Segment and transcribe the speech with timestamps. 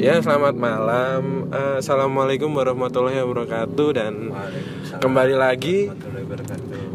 [0.00, 1.52] Ya, selamat malam.
[1.52, 4.32] Eh, Assalamualaikum warahmatullahi wabarakatuh dan
[4.96, 5.92] kembali lagi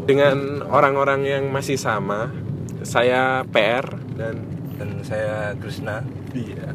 [0.02, 2.34] dengan orang-orang yang masih sama.
[2.82, 4.42] Saya PR dan
[4.76, 6.04] Dan saya Krishna.
[6.36, 6.74] iya,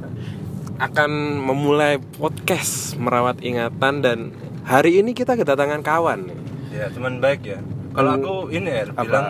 [0.82, 4.20] akan memulai podcast merawat ingatan dan
[4.66, 6.32] hari ini kita kedatangan kawan.
[6.74, 7.60] Ya, teman baik ya.
[7.92, 8.20] Kalau Hmm.
[8.24, 9.28] aku ini ya bilang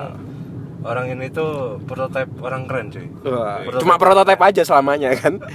[0.82, 3.05] orang ini tuh prototipe orang keren cuy.
[3.23, 3.81] Wah, Prototipe.
[3.81, 5.38] cuma prototipe aja selamanya kan.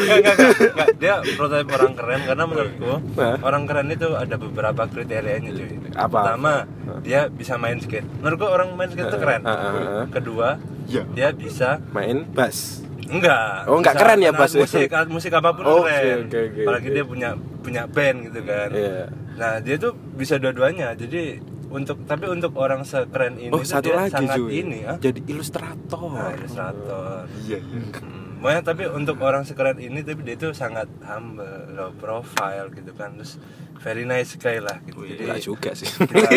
[0.00, 0.88] Enggak, enggak, enggak, enggak.
[0.96, 3.36] Dia prototipe orang keren karena menurutku Hah?
[3.40, 5.70] orang keren itu ada beberapa kriterianya cuy.
[5.92, 6.08] Apa?
[6.16, 6.52] Pertama,
[7.00, 8.06] dia bisa main skate.
[8.20, 9.42] Menurutku orang main skate itu keren.
[9.42, 10.04] Ah, ah, ah.
[10.08, 10.48] Kedua,
[10.86, 11.02] Iya.
[11.12, 12.82] dia bisa Main bass.
[13.04, 13.66] Enggak.
[13.66, 14.62] Oh, enggak keren ya, alat Bas, ya?
[14.62, 16.18] Musik, alat musik apa pun Oke, keren.
[16.24, 16.94] oke, oke, Apalagi oke.
[16.94, 18.68] dia punya punya band gitu kan.
[18.70, 19.02] Iya.
[19.34, 20.94] Nah, dia tuh bisa dua-duanya.
[20.94, 24.60] Jadi untuk tapi untuk orang sekeren ini Oh, satu loh sangat Juy.
[24.60, 24.98] ini ah.
[24.98, 26.10] Jadi ilustrator.
[26.10, 27.30] Nah, ilustrator.
[27.46, 27.58] Iya.
[27.62, 32.90] Hmm, Makanya tapi untuk orang sekeren ini tapi dia itu sangat humble, low profile gitu
[32.92, 33.14] kan.
[33.14, 33.38] Terus
[33.80, 35.00] very nice guy lah gitu.
[35.02, 35.88] Jadi Tidak juga sih.
[36.00, 36.32] kita-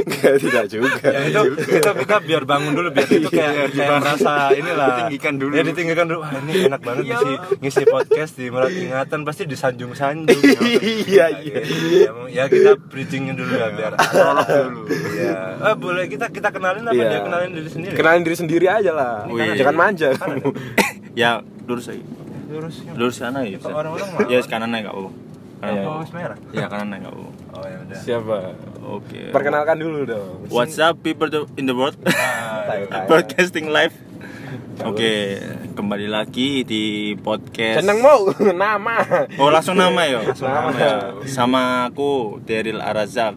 [0.00, 1.08] Enggak, tidak juga.
[1.08, 5.52] ya itu kita kita biar bangun dulu biar itu kayak kayak merasa inilah Ditinggikan dulu.
[5.52, 7.16] ya ditinggikan dulu wah ini enak banget Iya.
[7.16, 10.68] ngisi ngisi podcast di merat ingatan pasti disanjung-sanjung Iya, Nah,
[11.08, 11.26] iya.
[11.40, 11.60] gitu.
[11.96, 14.82] ya, ya kita bridgingnya dulu ya biar Prolog dulu.
[15.12, 17.08] ya eh, boleh kita kita kenalin apa Iya.
[17.08, 19.14] dia kenalin diri sendiri Kenalin diri sendiri aja lah.
[19.26, 19.54] Wih.
[19.54, 20.52] Jangan manja kamu.
[21.12, 22.02] Ya, lurus aja.
[22.46, 23.58] lurus Lurus sana ya.
[23.60, 24.26] Orang-orang?
[24.26, 24.90] Ya, kanan naik
[25.60, 25.68] kau.
[25.68, 25.82] Iya.
[25.84, 27.28] oh merah Ya, kanan naik kau.
[27.28, 28.36] oh ya udah Siapa?
[28.82, 29.20] Oke.
[29.28, 30.48] Perkenalkan dulu dong.
[30.48, 31.94] What's up people in the world?
[32.02, 33.04] Ah, Tai, tai.
[33.06, 33.92] Broadcasting live.
[34.80, 35.36] Oke,
[35.70, 36.82] kembali lagi di
[37.14, 37.84] podcast.
[37.84, 38.24] Seneng mau
[38.56, 39.04] nama.
[39.36, 40.24] Oh, langsung nama ya.
[40.26, 40.70] Nama.
[40.72, 40.94] Ya.
[41.24, 43.36] Sama aku Daryl Arazak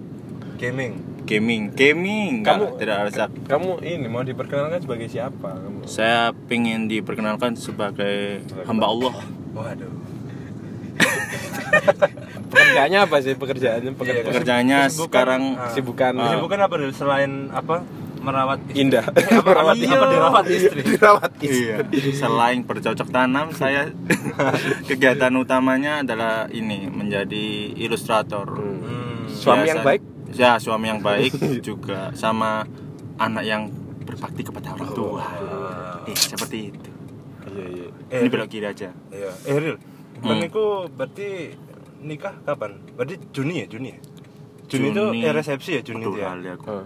[0.56, 1.72] gaming Gaming.
[1.72, 2.44] Gaming.
[2.44, 3.30] Enggak, Kamu- Daryl Arazak.
[3.46, 5.56] Kamu ini mau diperkenalkan sebagai siapa?
[5.56, 5.84] Kamu?
[5.84, 9.16] Saya pengen diperkenalkan sebagai hamba Allah.
[9.54, 9.92] waduh
[12.54, 13.92] Pekerjaannya apa sih pekerjaannya?
[13.94, 14.26] Pekerjaan.
[14.30, 15.66] Pekerjaannya Kesibukan, sekarang ah.
[15.68, 16.14] Kesibukan.
[16.14, 16.24] Ah.
[16.28, 16.92] Kesibukan apa Dil?
[16.92, 17.76] selain apa
[18.20, 18.80] merawat istri?
[18.80, 19.06] Indah.
[19.10, 19.90] Eh, apa, apa, Iya.
[19.92, 21.76] apa dirawat istri Dirawat Iya.
[22.14, 23.90] Selain bercocok tanam, saya
[24.84, 27.46] kegiatan utamanya adalah ini menjadi
[27.76, 28.48] ilustrator.
[28.48, 29.28] Hmm.
[29.28, 30.02] Suami yang Biasa- baik?
[30.34, 31.30] Ya, suami yang baik
[31.62, 32.66] juga sama
[33.16, 33.70] anak yang
[34.04, 35.22] berbakti kepada orang tua.
[35.22, 36.02] Wah.
[36.04, 36.90] Eh, seperti itu.
[37.46, 37.88] Iya, iya.
[38.10, 38.90] Eh, Ini belok kiri aja.
[39.10, 39.78] Iya, eh Ril,
[40.24, 40.40] Hmm.
[40.40, 41.52] Niku berarti
[42.00, 42.80] nikah kapan?
[42.96, 44.00] Berarti Juni ya, Juni ya?
[44.72, 46.28] Juni, itu eh, resepsi ya, Juni Betul itu ya?
[46.32, 46.66] kali aku.
[46.72, 46.86] Oh.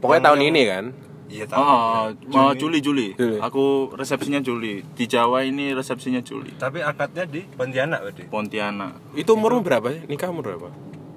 [0.00, 0.84] Pokoknya tahun ini kan.
[1.30, 2.04] Iya, Oh, oh,
[2.34, 3.14] mau Juli Juli.
[3.14, 3.38] Juli.
[3.38, 4.82] Aku resepsinya Juli.
[4.82, 6.50] Di Jawa ini resepsinya Juli.
[6.58, 8.22] Tapi akadnya di Pontianak berarti?
[8.26, 9.14] Pontianak.
[9.14, 10.02] Itu umurmu berapa sih?
[10.10, 10.68] Nikah umur berapa?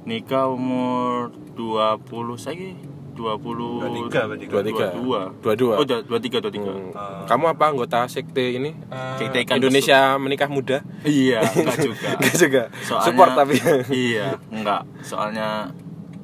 [0.06, 2.78] Nikah umur 20 saya
[3.13, 4.46] 20 23 berarti.
[4.46, 4.97] 23.
[4.97, 5.40] 22.
[5.40, 5.74] 22.
[5.74, 6.59] Oh, 23 23.
[6.59, 6.91] Hmm.
[6.91, 7.24] Ah.
[7.24, 8.74] Kamu apa anggota sekte ini?
[8.74, 10.81] Eh, Sekte ikan Indonesia menikah muda?
[11.03, 12.07] Iya, enggak juga.
[12.16, 12.63] Enggak juga.
[12.81, 13.56] Soalnya, Support tapi.
[13.91, 14.81] iya, enggak.
[15.00, 15.69] Soalnya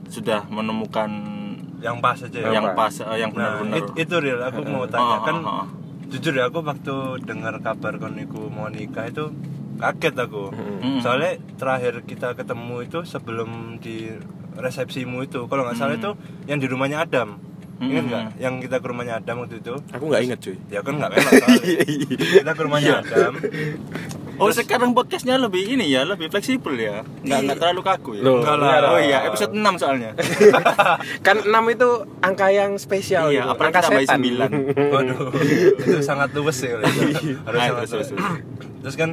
[0.05, 1.09] sudah menemukan
[1.79, 2.49] Yang pas aja ya?
[2.51, 2.91] yang pas.
[2.91, 3.77] pas, eh, yang Nah, benar-benar.
[3.79, 5.65] it- itu Ril, aku mau tanya Oh, kan oh, oh.
[6.07, 9.29] jujur ya aku waktu dengar kabar koniku mau nikah itu
[9.79, 10.43] kaget aku.
[10.51, 10.99] Hmm.
[10.99, 14.11] Soalnya terakhir kita ketemu itu sebelum di
[14.53, 16.01] resepsimu itu, kalau nggak salah Hmm.
[16.01, 16.11] itu
[16.45, 17.39] yang di rumahnya Adam.
[17.79, 18.09] Ingat Hmm.
[18.09, 18.23] nggak?
[18.37, 19.71] Yang kita ke rumahnya Adam waktu itu?
[19.89, 20.55] Aku nggak inget cuy.
[20.67, 21.63] Ya kan nggak enak soalnya.
[22.35, 22.99] Kita ke rumahnya Iya.
[23.01, 23.33] Adam.
[24.35, 27.03] Oh, sekarang podcastnya lebih ini ya, lebih fleksibel ya.
[27.23, 28.23] Enggak enggak terlalu kaku ya.
[28.23, 28.71] Loh, Enggak lah.
[28.73, 30.11] iya, Oh iya, episode 6 soalnya.
[31.27, 33.51] kan 6 itu angka yang spesial Iya, gitu.
[33.51, 34.19] apalagi angka tambah setan.
[34.19, 34.91] 9.
[34.91, 35.27] Waduh,
[35.79, 36.71] itu sangat luwes sih.
[36.75, 36.91] Harus
[37.47, 38.27] Ah, sangat terus, terus, luwes.
[38.81, 39.09] Terus kan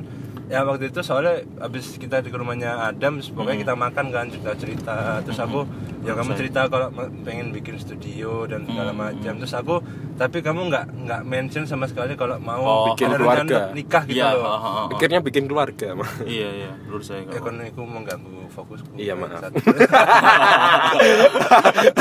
[0.47, 4.97] ya waktu itu soalnya abis kita di ke rumahnya Adam, pokoknya kita makan kan cerita-cerita.
[5.21, 5.67] Terus aku
[6.01, 6.89] ya kamu cerita kalau
[7.21, 9.01] pengen bikin studio dan segala Hmm.
[9.03, 9.33] macam.
[9.37, 9.75] Terus aku
[10.15, 13.43] tapi kamu nggak nggak mention sama sekali kalau mau Oh, bikin keluarga.
[13.43, 14.45] rencana nikah gitu Iya, loh.
[14.45, 14.87] oh, oh, oh.
[14.91, 15.89] Pikirnya bikin keluarga.
[15.93, 16.11] mah.
[16.23, 17.23] Iya, iya, lurus saya.
[17.23, 18.95] Ya kan aku mengganggu fokusku.
[18.95, 19.51] Iya, maaf.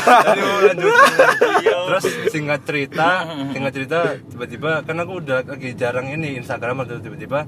[0.05, 0.93] Jadi mau lanjut.
[1.65, 3.07] Terus singkat cerita,
[3.51, 7.45] singkat cerita tiba-tiba kan aku udah lagi jarang ini Instagram atau tiba-tiba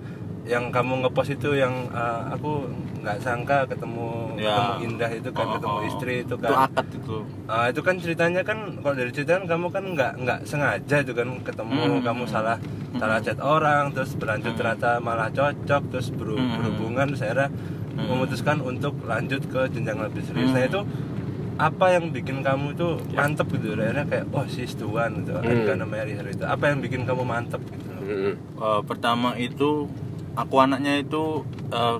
[0.47, 2.65] yang kamu ngepost itu yang eh, aku
[2.97, 4.53] nggak sangka ketemu Ya.
[4.53, 5.87] ketemu Indah itu kan Oh, ketemu oh.
[5.87, 6.51] istri itu Itu kan.
[6.65, 7.17] akad itu.
[7.45, 11.11] Ah, itu kan ceritanya kan kalau dari cerita kan kamu kan nggak nggak sengaja itu
[11.11, 12.01] kan ketemu Hmm.
[12.01, 12.57] kamu salah
[12.93, 16.57] salah chat orang terus berlanjut ternyata malah cocok terus beru- Hmm.
[16.57, 17.49] berhubungan terus akhirnya
[17.93, 18.07] Hmm.
[18.07, 20.49] memutuskan untuk lanjut ke jenjang lebih serius.
[20.49, 20.69] Nah Hmm.
[20.69, 20.79] itu
[21.57, 25.41] apa yang bikin kamu itu mantep gitu akhirnya kayak wah she's the one gitu Hmm.
[25.43, 28.33] I'm gonna marry her itu apa yang bikin kamu mantep gitu Mm.
[28.37, 29.89] Eh, pertama itu
[30.37, 31.41] aku anaknya itu
[31.73, 31.97] eh,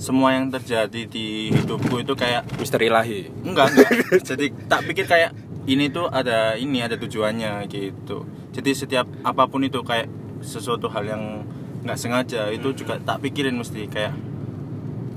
[0.00, 3.28] semua yang terjadi di hidupku itu kayak Misteri ilahi.
[3.44, 3.90] enggak enggak.
[4.24, 5.36] Jadi tak pikir kayak
[5.68, 8.24] ini tuh ada ini ada tujuannya gitu.
[8.56, 10.08] Jadi setiap apa pun itu kayak
[10.40, 11.44] sesuatu hal yang
[11.84, 14.16] nggak sengaja itu juga tak pikirin mesti kayak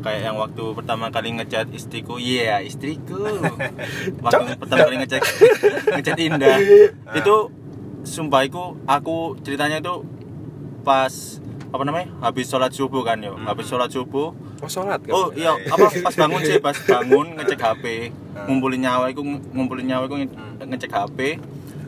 [0.03, 2.19] kayak yang waktu pertama kali ngechat istriku.
[2.19, 3.23] Iya istriku.
[4.23, 5.23] Waktu pertama kali ngechat
[5.95, 6.59] ngechat indah.
[7.23, 7.55] Itu
[8.03, 10.03] sumpah itu aku ceritanya itu
[10.83, 11.39] pas
[11.73, 14.29] apa namanya habis sholat subuh kan yo habis sholat subuh
[14.61, 15.11] Oh sholat kan?
[15.11, 17.83] Oh iya, apa pas bangun sih, pas bangun ngecek HP,
[18.47, 19.19] ngumpulin nyawa iku
[19.51, 20.31] ngumpulin nyawa iku nge-
[20.63, 21.19] ngecek HP.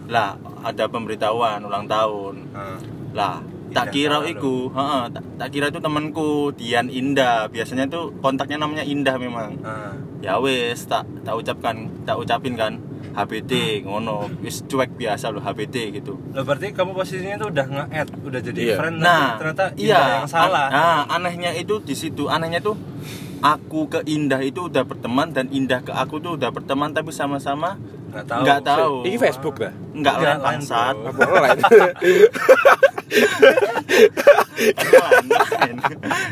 [0.05, 2.51] Lah, ada pemberitahuan ulang tahun.
[2.51, 2.75] Nah,
[3.15, 3.35] Lah,
[3.71, 7.47] tak kira iku, heeh, tak, tak kira itu temanku Dian Indah.
[7.47, 9.55] Biasanya tuh kontaknya namanya Indah memang.
[9.57, 9.95] nah.
[10.19, 12.75] Ya wes, tak tak ucapkan, tak ucapin kan.
[13.15, 13.51] HBD
[13.81, 16.19] ngono, wis cuek biasa loh HBD gitu.
[16.29, 18.75] Loh, berarti kamu posisinya tuh udah nge-add, udah jadi Iya.
[18.75, 20.67] friend Nah, tapi ternyata iya, yang salah.
[20.67, 22.27] an- nah, anehnya itu di situ.
[22.27, 22.75] Anehnya tuh
[23.37, 27.79] aku ke Indah itu udah berteman dan Indah ke aku tuh udah berteman tapi sama-sama
[28.11, 28.41] Nggak tahu.
[28.43, 28.95] nggak tahu.
[29.03, 29.73] Ini Facebook dah.
[29.91, 30.95] Enggak Nggak, lain lain, bangsat.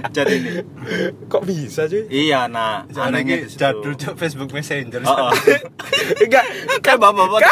[0.10, 0.56] Jadi nih.
[1.32, 2.08] Kok bisa cuy?
[2.08, 5.04] Iya, nah, anehnya jadul Cok, Facebook Messenger.
[5.04, 5.32] Oh, oh.
[6.24, 6.46] Enggak,
[6.80, 7.40] Kayak bapak-bapak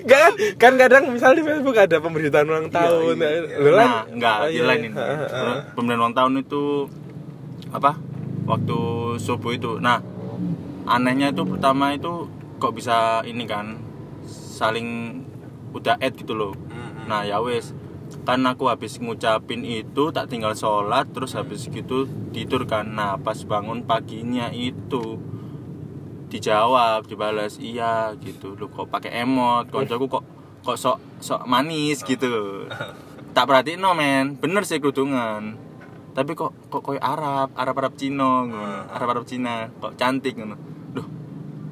[0.00, 0.32] enggak kan?
[0.56, 3.20] Kan kadang misal di Facebook ada pemberitaan ulang tahun.
[3.60, 3.88] Lu kan?
[3.92, 4.64] Nah, enggak, Oh, iya.
[4.64, 4.96] lain ini.
[5.76, 6.88] Pembelian ulang tahun itu
[7.68, 8.00] apa?
[8.48, 8.78] Waktu
[9.20, 9.76] subuh itu.
[9.76, 10.00] Nah,
[10.88, 12.24] anehnya itu pertama itu
[12.56, 13.76] kok bisa ini kan
[14.26, 15.20] saling
[15.70, 16.52] udah add gitu loh.
[16.56, 17.04] Mhm.
[17.06, 17.76] Nah, ya wes.
[18.24, 22.86] Kan aku habis ngucapin itu tak tinggal sholat terus habis gitu tidur kan.
[22.92, 25.18] Nah, pas bangun paginya itu
[26.30, 28.54] dijawab, dibalas iya gitu.
[28.54, 30.24] Lu kok pakai emot, koncoku kok
[30.62, 32.30] kok sok sok manis gitu.
[33.30, 35.54] Tak perhatiin no men, bener sih kerudungan.
[36.18, 38.90] Tapi kok kok koyo Arab, Arab Arab Cina, ngono.
[38.90, 40.58] Arab Arab Cina, kok cantik ngono.
[40.90, 41.06] Duh,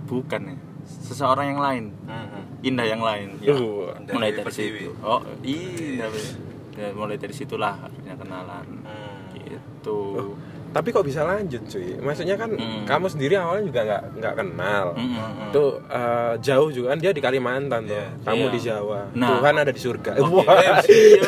[0.06, 0.56] bukan ya.
[0.86, 2.42] Seseorang yang lain, Mhm.
[2.60, 3.38] Indah yang lain.
[3.38, 4.80] Ya, Uh, mulai dari Pertiwi.
[4.84, 4.92] situ.
[5.00, 6.06] Oh, iya.
[6.74, 8.66] Ya, mulai dari situlah akhirnya kenalan.
[8.82, 9.30] Hmm.
[9.32, 10.00] Gitu.
[10.68, 11.96] Tapi kok bisa lanjut cuy?
[11.96, 12.84] Maksudnya kan Hmm.
[12.84, 14.86] kamu sendiri awalnya juga nggak nggak kenal.
[14.92, 15.48] Mm-mm.
[15.48, 17.96] Itu eh, jauh juga kan dia di Kalimantan tuh.
[17.96, 18.06] Iya.
[18.20, 18.52] Kamu Iya.
[18.52, 19.00] di Jawa.
[19.12, 19.28] Nah.
[19.32, 20.10] Tuhan ada di surga.
[20.14, 20.76] Oke, Wah.
[20.92, 21.22] iya.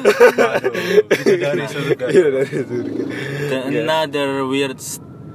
[0.00, 2.04] Waduh, dari surga.
[2.08, 3.04] Iya dari surga.
[3.44, 3.80] The Iya.
[3.80, 4.80] another weird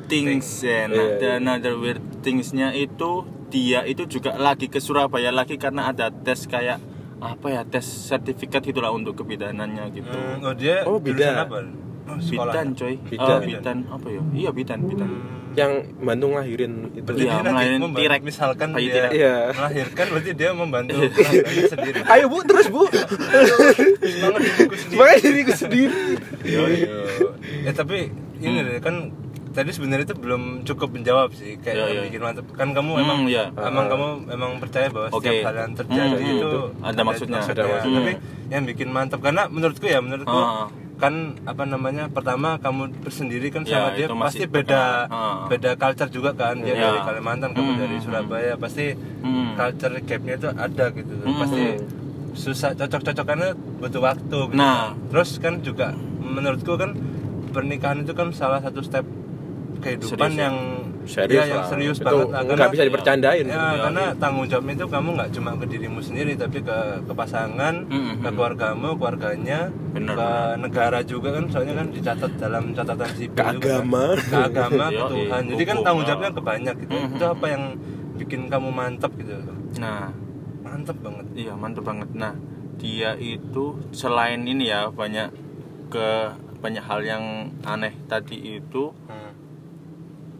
[0.08, 0.88] things ya.
[0.88, 1.38] Nah, Iya, the iya.
[1.38, 3.12] another weird thingsnya itu
[3.50, 6.78] dia itu juga lagi ke Surabaya lagi karena ada tes kayak
[7.20, 10.08] apa ya tes sertifikat itulah untuk kebidanannya gitu.
[10.08, 11.36] Hmm, oh dia Oh, bidan.
[11.36, 11.66] apa?
[12.08, 12.16] Oh.
[12.16, 12.96] Bidan coy.
[13.04, 13.28] Bidan.
[13.28, 14.22] Oh, bidan apa ya?
[14.32, 15.10] Iya bidan bidan.
[15.10, 15.38] Hmm.
[15.50, 17.02] Yang bantu ngelahirin itu.
[17.04, 18.22] Berarti Iya, dia melayan membantu- tirek.
[18.24, 19.12] misalkan Bayi dia tirek.
[19.12, 19.36] Iya.
[19.52, 22.00] melahirkan berarti dia membantu keluarganya sendiri.
[22.08, 22.82] Ayo bu, terus bu.
[24.00, 24.98] Semangat diriku sendiri.
[24.98, 26.02] Makanya diriku sendiri.
[26.46, 26.98] Yo, yo.
[27.62, 27.98] Ya tapi
[28.40, 28.80] ini Hmm.
[28.80, 28.96] kan
[29.60, 32.04] tadi sebenarnya itu belum cukup menjawab sih kayak Iya, yang iya.
[32.08, 33.44] bikin mantep kan kamu Hmm, emang iya.
[33.52, 33.90] emang Ah.
[33.92, 35.28] kamu emang percaya bahwa Oke.
[35.28, 36.88] setiap hal yang terjadi Hmm, itu hmm.
[36.88, 37.40] Ada maksudnya.
[37.42, 38.00] Ada maksudnya.
[38.00, 38.14] tapi
[38.50, 40.72] yang bikin mantep karena menurutku ya menurutku Ah.
[40.96, 41.14] kan
[41.44, 45.36] apa namanya pertama kamu bersendiri kan Ya, sama dia itu pasti beda Ah.
[45.46, 46.88] beda culture juga kan dia Ya.
[46.90, 48.86] dari Kalimantan kamu Hmm, dari hmm, Surabaya pasti
[49.20, 49.54] Hmm.
[49.54, 51.36] culture gapnya itu ada gitu Hmm.
[51.38, 51.64] pasti
[52.32, 54.56] susah cocok-cocokannya butuh waktu gitu.
[54.56, 54.96] Nah.
[55.10, 56.96] terus kan juga menurutku kan
[57.50, 59.02] pernikahan itu kan salah satu step
[59.80, 60.44] kehidupan Serius ya?
[60.44, 60.58] yang
[61.02, 63.46] Serius ya, yang serius Itu banget lah nggak bisa dibercandain.
[63.46, 67.76] ya, karena tanggung jawab itu kamu nggak cuma ke dirimu sendiri tapi ke ke pasangan
[67.84, 68.20] Mm-mm.
[68.20, 69.60] ke keluargamu keluarganya
[69.90, 70.30] Bener, ke
[70.60, 73.58] negara juga kan soalnya kan dicatat dalam catatan sipil Ke juga kan.
[73.82, 74.04] agama.
[74.16, 77.16] ke agama ke Tuhan jadi kan tanggung jawabnya kebanyak gitu Mm-mm.
[77.16, 77.64] itu apa yang
[78.16, 79.34] bikin kamu mantep gitu
[79.76, 80.12] Nah,
[80.60, 82.10] mantep banget Iya mantap banget.
[82.12, 82.34] Nah
[82.76, 85.30] dia itu selain ini ya banyak
[85.88, 86.10] ke
[86.58, 87.24] banyak hal yang
[87.64, 89.29] aneh tadi itu Hmm.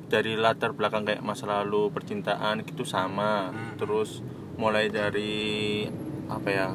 [0.10, 3.48] Dari latar belakang kayak masa lalu percintaan itu sama.
[3.48, 3.78] Hmm.
[3.78, 4.26] Terus
[4.56, 5.86] mulai dari
[6.28, 6.68] apa ya?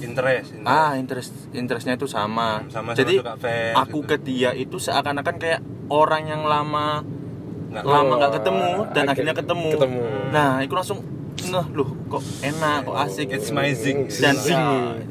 [0.00, 0.66] interest, interest.
[0.68, 2.58] Ah interest interestnya itu sama.
[2.58, 4.08] Hmm, sama-sama Jadi suka fans aku gitu.
[4.08, 7.06] ke dia itu seakan-akan kayak orang yang lama
[7.68, 9.68] Nggak lama nggak ketemu dan akhir- akhirnya ketemu.
[9.70, 10.02] ketemu.
[10.28, 10.98] Nah itu langsung
[11.34, 14.06] ngeh loh kok enak kok asik It's my zing.
[14.12, 14.62] dan Zing.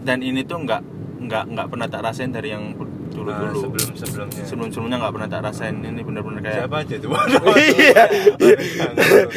[0.01, 0.81] dan ini tuh nggak
[1.21, 2.75] nggak nggak pernah tak rasain dari yang
[3.11, 4.43] dulu dulu sebelum sebelumnya.
[4.43, 5.75] Sebelum sebelumnya nggak pernah tak rasain.
[5.77, 7.09] Ini bener-bener kayak siapa aja tuh
[7.75, 8.03] Iya.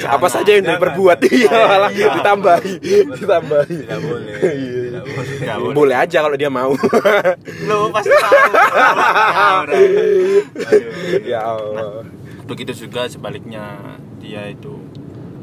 [0.09, 1.19] Apa saja yang diperbuat.
[1.27, 2.07] Iya malah Iya.
[2.15, 2.73] ditambahi,
[3.13, 3.77] ditambahi.
[3.83, 4.35] tidak boleh.
[4.39, 4.81] Iya.
[4.85, 5.35] tidak boleh.
[5.41, 5.75] Nggak boleh.
[5.75, 6.73] Boleh aja kalau dia mau.
[7.67, 8.35] lo pasti tahu.
[11.25, 12.05] Ya, ya Allah.
[12.45, 13.77] begitu juga sebaliknya.
[14.19, 14.79] Dia itu.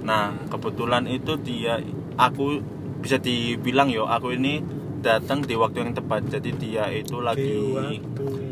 [0.02, 1.78] Nah kebetulan itu dia
[2.16, 2.62] aku
[2.98, 4.62] bisa dibilang yo aku ini
[5.02, 7.58] datang di waktu yang tepat jadi dia itu lagi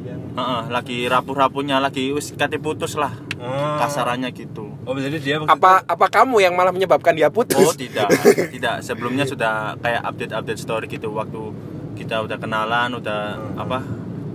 [0.01, 3.79] yang Heeh, lagi rapuh-rapuhnya lagi wis kate putus lah Oh.
[3.79, 7.55] kasarannya gitu oh jadi dia apa apa kamu yang malah menyebabkan dia putus?
[7.57, 8.11] Oh tidak,
[8.53, 8.83] tidak.
[8.83, 11.55] Sebelumnya sudah kayak update-update story gitu waktu
[11.95, 13.55] kita udah kenalan udah Hmm.
[13.57, 13.79] apa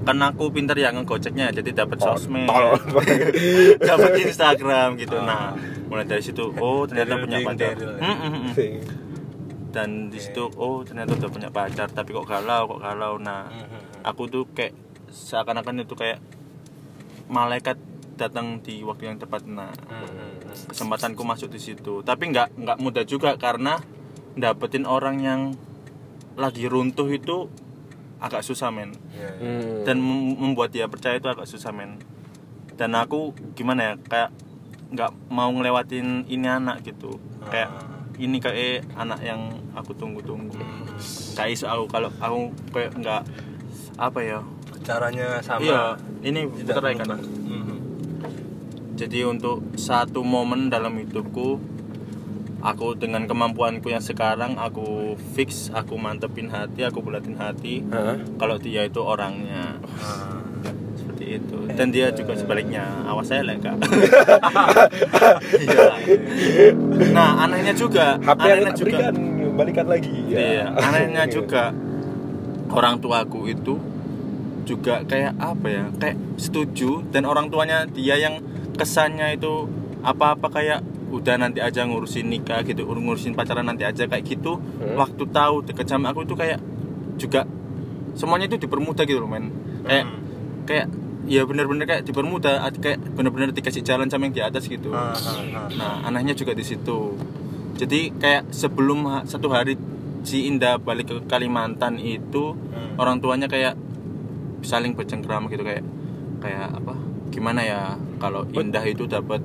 [0.05, 2.49] kan aku pinter ya ngegoceknya jadi dapat sosmed
[3.83, 5.25] dapat Instagram gitu Ah.
[5.25, 5.43] nah
[5.85, 7.77] mulai dari situ oh ternyata punya pacar
[9.75, 14.07] Dan di situ oh ternyata udah punya pacar tapi kok galau kok galau nah Mhm.
[14.07, 14.71] aku tuh kayak
[15.11, 16.23] seakan-akan itu kayak
[17.27, 17.75] malaikat
[18.15, 19.75] datang di waktu yang tepat nah
[20.71, 23.83] kesempatanku masuk di situ tapi nggak nggak mudah juga karena
[24.33, 25.41] dapetin orang yang
[26.35, 27.51] lagi runtuh itu
[28.19, 29.31] agak susah men Iya, iya.
[29.37, 29.83] Hmm.
[29.83, 31.99] dan mem- membuat dia percaya itu agak susah men
[32.75, 34.31] dan aku gimana ya kayak
[34.91, 37.94] nggak mau ngelewatin ini anak gitu kayak Ah.
[38.17, 40.55] Ini kayak anak yang aku tunggu-tunggu
[41.35, 42.39] kayak aku kalau aku
[42.71, 43.23] kayak nggak
[43.99, 44.39] apa ya
[44.85, 45.83] caranya sama iya
[46.21, 47.19] ini putar kan.
[47.19, 47.77] Mhm.
[48.95, 51.59] jadi untuk satu momen dalam hidupku
[52.65, 58.17] aku dengan kemampuanku yang sekarang aku fix aku mantepin hati aku bulatin hati Hah?
[58.41, 60.24] kalau dia itu orangnya Ah.
[61.35, 63.77] Seperti itu dan dia juga sebaliknya awas saya lah kak
[65.55, 65.87] Iya.
[67.17, 69.15] nah anehnya juga HP anehnya juga berikan
[69.55, 70.11] balikan lagi.
[70.27, 70.39] Ya.
[70.39, 71.71] iya anehnya juga
[72.69, 73.79] orang tuaku itu
[74.65, 78.41] juga kayak apa ya kayak setuju dan orang tuanya dia yang
[78.75, 79.69] kesannya itu
[80.01, 84.59] apa-apa kayak udah nanti aja ngurusin nikah gitu ur- ngurusin pacaran nanti aja kayak gitu
[84.59, 84.97] Hmm.
[84.97, 86.59] waktu tahu deket sama aku itu kayak
[87.15, 87.47] juga
[88.13, 90.19] semuanya itu dipermudah gitu loh men kayak Hmm.
[90.67, 90.87] kayak
[91.27, 95.13] ya bener-bener kayak dipermudah ad- kayak bener-bener dikasih jalan sama yang di atas gitu Ah,
[95.13, 95.69] ah, ah.
[95.71, 97.17] Nah, anehnya juga di situ.
[97.75, 99.75] Jadi kayak sebelum ha- satu hari
[100.23, 102.97] si Indah balik ke Kalimantan itu Hmm.
[102.97, 103.75] orang tuanya kayak
[104.61, 105.85] saling bercengkrama gitu kayak
[106.39, 106.95] kayak apa?
[107.29, 107.81] Gimana ya
[108.17, 109.41] kalau Indah itu dapat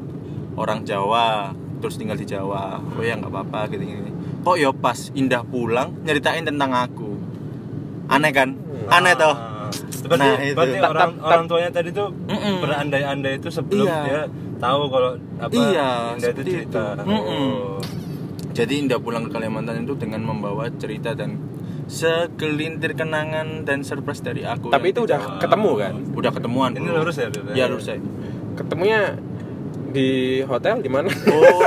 [0.56, 2.80] orang Jawa terus tinggal di Jawa.
[2.92, 4.12] Oh ya nggak apa-apa gitu gini.
[4.40, 7.16] Kok ya pas Indah pulang nyeritain tentang aku.
[8.08, 8.56] Aneh kan?
[8.88, 9.36] Aneh toh.
[10.02, 10.56] Berarti, Nah, itu.
[10.56, 12.56] berarti Tak- orang tak- orang tuanya tadi tuh Mm-mm.
[12.60, 14.00] berandai-andai itu sebelum Iya.
[14.02, 14.22] dia
[14.58, 16.84] tahu kalau apa Iya, Indah itu cerita.
[16.96, 17.04] itu.
[17.06, 17.48] Mm-mm.
[17.48, 17.80] Oh.
[18.50, 21.40] Jadi Indah pulang ke Kalimantan itu dengan membawa cerita dan
[21.90, 24.68] segelintir kenangan dan surprise dari aku.
[24.68, 25.94] Tapi itu udah tidak- ketemu kan?
[26.12, 26.70] Udah ketemuan.
[26.72, 27.54] Ini lurus ya, Dul, ya?
[27.56, 27.96] Iya lurus ya.
[28.54, 29.00] Ketemunya
[29.90, 30.10] di
[30.44, 31.10] hotel di mana?
[31.10, 31.62] Oh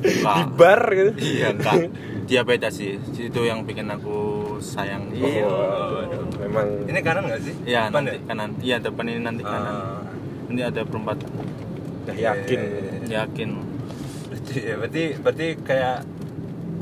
[0.00, 0.24] di
[0.58, 1.10] bar gitu.
[1.18, 1.92] Iya enggak.
[2.22, 2.96] Dia beda sih.
[3.12, 4.16] Itu yang bikin aku
[4.58, 5.10] sayang.
[5.10, 5.44] Iya.
[5.44, 6.06] Oh,
[6.38, 7.54] memang Ini kanan nggak sih?
[7.64, 8.50] Iya Depan nanti kanan.
[8.58, 9.74] Iya depan ini nanti kanan.
[9.74, 10.00] Ah.
[10.48, 11.28] Nanti ada perempatan.
[12.02, 12.58] udah yakin.
[13.06, 13.50] Iya, Yakin.
[14.26, 15.96] Berarti, ya, berarti berarti kayak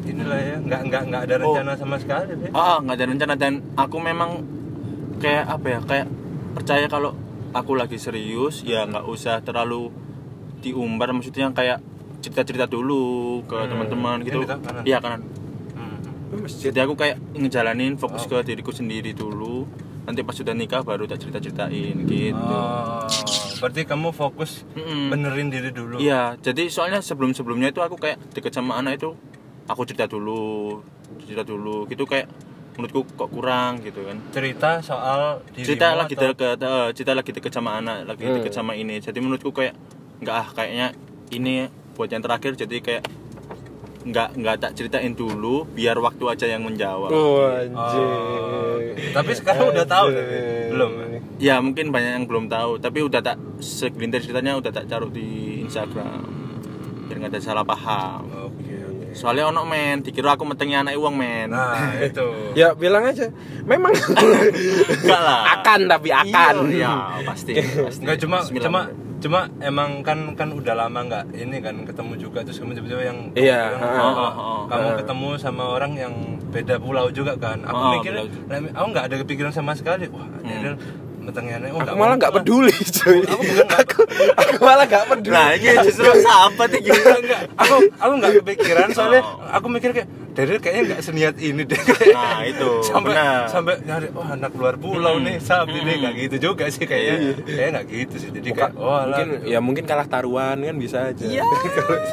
[0.01, 1.53] inilah ya nggak nggak nggak ada Oh.
[1.53, 2.51] rencana sama sekali deh.
[2.53, 4.41] Ah, nggak ada rencana dan aku memang
[5.21, 6.07] kayak apa ya kayak
[6.57, 7.13] percaya kalau
[7.53, 9.93] aku lagi serius ya nggak usah terlalu
[10.61, 11.85] diumbar maksudnya kayak
[12.21, 13.03] cerita-cerita dulu
[13.45, 13.69] ke Hmm.
[13.69, 14.45] teman-teman gitu
[14.83, 15.25] iya kanan
[16.31, 16.47] Hmm.
[16.47, 18.39] Jadi aku kayak ngejalanin fokus Oh.
[18.39, 19.67] ke diriku sendiri dulu
[20.03, 23.05] nanti pas sudah nikah baru tak cerita-ceritain gitu Oh,
[23.59, 25.11] berarti kamu fokus Mm-mm.
[25.11, 25.99] benerin diri dulu.
[25.99, 29.13] Iya, jadi soalnya sebelum-sebelumnya itu aku kayak deket sama anak itu
[29.67, 30.81] aku cerita dulu,
[31.21, 32.31] cerita dulu, gitu kayak
[32.73, 34.17] menurutku kok kurang gitu kan.
[34.31, 38.37] Cerita soal dirimu cerita lagi atau- deket eh, cerita lagi deket sama anak lagi Hmm.
[38.37, 39.75] deket sama ini jadi menurutku kayak
[40.19, 40.87] nggak ah kayaknya
[41.31, 41.69] ini
[42.01, 43.05] buat yang terakhir jadi kayak
[44.03, 48.97] nggak nggak tak ceritain dulu biar waktu aja yang menjawab Oh, Oh, anjir.
[49.13, 50.37] Tapi sekarang udah tahu tapi
[50.71, 50.91] belum.
[51.37, 55.29] ya mungkin banyak yang belum tahu tapi udah tak segelintir ceritanya udah tak taruh di
[55.61, 56.25] Instagram
[57.05, 59.07] biar nggak ada salah paham Oke, oke.
[59.13, 62.55] soalnya ono men dikira aku metengnya anak uang men Nah, itu.
[62.55, 63.29] Ya bilang aja.
[63.63, 66.55] Memang enggak lah akan tapi akan.
[66.71, 68.81] iya ya, pasti pasti Enggak cuma cuma
[69.21, 73.19] cuma emang kan kan udah lama nggak ini kan ketemu juga terus kamu tiba-tiba yang
[73.33, 74.49] Iya, yang- ha, ha, ha.
[74.67, 74.97] kamu Ha.
[74.97, 76.15] ketemu sama orang yang
[76.47, 78.13] beda pulau juga kan aku Ha, mikir
[78.71, 80.73] aku nggak ada kepikiran sama sekali wah ini
[81.21, 83.21] metengnya oh Aku nggak malah nggak peduli, cuy.
[83.23, 84.01] Aku bukan nggak Aku,
[84.33, 85.35] aku malah nggak peduli.
[85.37, 87.41] nah ini justru sahabat nih Enggak, enggak.
[87.55, 89.37] aku aku nggak kepikiran soalnya Oh.
[89.53, 94.07] aku mikir kayak Daryl kayaknya nggak seniat ini deh nah itu sampai benar sampai nyari
[94.11, 98.15] oh anak luar pulau nih sabi nih nggak gitu juga sih kayaknya kayaknya nggak gitu
[98.17, 99.45] sih jadi Bukan, kayak oh alah, mungkin gitu.
[99.47, 101.25] ya mungkin kalah taruhan kan bisa aja.
[101.25, 101.43] Iya.
[101.77, 102.05] Kan-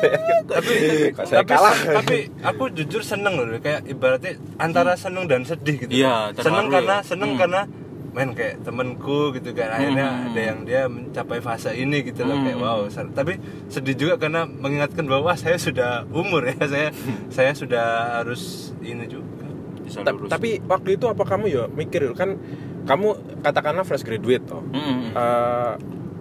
[0.52, 0.74] tapi
[1.20, 1.76] saya tapi, kalah.
[1.96, 6.74] tapi aku jujur seneng loh kayak ibaratnya antara seneng dan sedih gitu Iya, seneng ya.
[6.74, 7.40] karena seneng Hmm.
[7.40, 7.62] karena
[8.10, 10.28] main kayak temenku gitu kan akhirnya Hmm.
[10.28, 12.46] ada yang dia mencapai fase ini gitu loh Hmm.
[12.46, 12.80] kayak wow
[13.12, 13.38] tapi
[13.68, 16.90] sedih juga karena mengingatkan bahwa saya sudah umur ya saya
[17.28, 17.86] saya sudah
[18.18, 19.46] harus ini juga
[19.80, 22.36] bisa Ta- lurus tapi waktu itu apa kamu ya mikir kan
[22.84, 23.08] kamu
[23.42, 24.64] katakanlah fresh graduate toh.
[24.66, 25.12] Mm-mm.
[25.12, 25.74] Eh,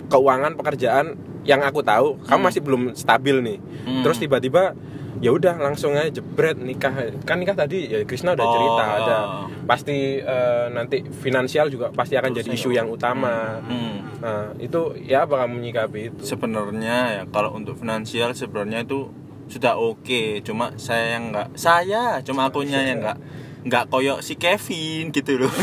[0.06, 2.42] keuangan pekerjaan yang aku tahu kamu Hmm.
[2.44, 3.58] masih belum stabil nih.
[3.86, 4.02] Hmm.
[4.02, 4.74] Terus tiba-tiba
[5.18, 6.92] ya udah langsung aja jebret nikah.
[7.24, 8.52] Kan nikah tadi ya Krisna udah Oh.
[8.52, 9.18] cerita ada.
[9.64, 13.60] Pasti eh, nanti finansial juga pasti akan jadi isu yang utama.
[13.64, 13.98] Hmm.
[14.16, 16.22] nah itu ya apa kamu menyikapi itu.
[16.24, 19.12] Sebenarnya ya kalau untuk finansial sebenarnya itu
[19.46, 20.40] sudah oke.
[20.42, 23.18] Cuma saya yang nggak saya cuma akunya yang nggak
[23.66, 25.50] nggak koyok si Kevin gitu loh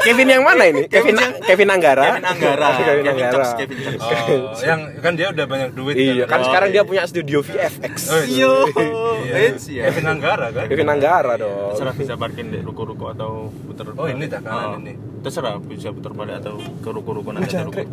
[0.00, 1.12] Kevin yang mana ini Kevin
[1.44, 4.00] Kevin Anggara Kevin Anggara Kevin Kevin Anggara Kevin Chops.
[4.00, 6.74] Oh, yang kan dia udah banyak duit iya kan Oh, sekarang iya.
[6.74, 8.52] dia punya studio VFX Oh, Yo,
[9.20, 9.36] Iya.
[9.46, 9.82] hits ya.
[9.86, 14.24] Kevin Anggara kan Kevin Anggara dong Terserah bisa parkir di ruko-ruko atau putar Oh, ini
[14.24, 14.92] dah kanan Oh, ini.
[15.20, 17.84] Terserah bisa putar balik atau ke ruko-ruko nanti ada ruko.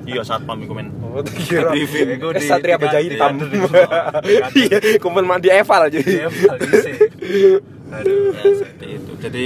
[0.00, 0.90] Iya satpam iku men.
[1.04, 1.76] Oh, kira.
[1.76, 3.36] Ego Eh, di- Satria di- Baja di- Hitam.
[3.36, 5.92] di- di- Iya, kumpul mandi Eval.
[5.92, 6.26] Iya,
[6.72, 6.94] sih.
[7.92, 8.30] Aduh.
[8.32, 9.12] Ya seperti itu.
[9.18, 9.44] Jadi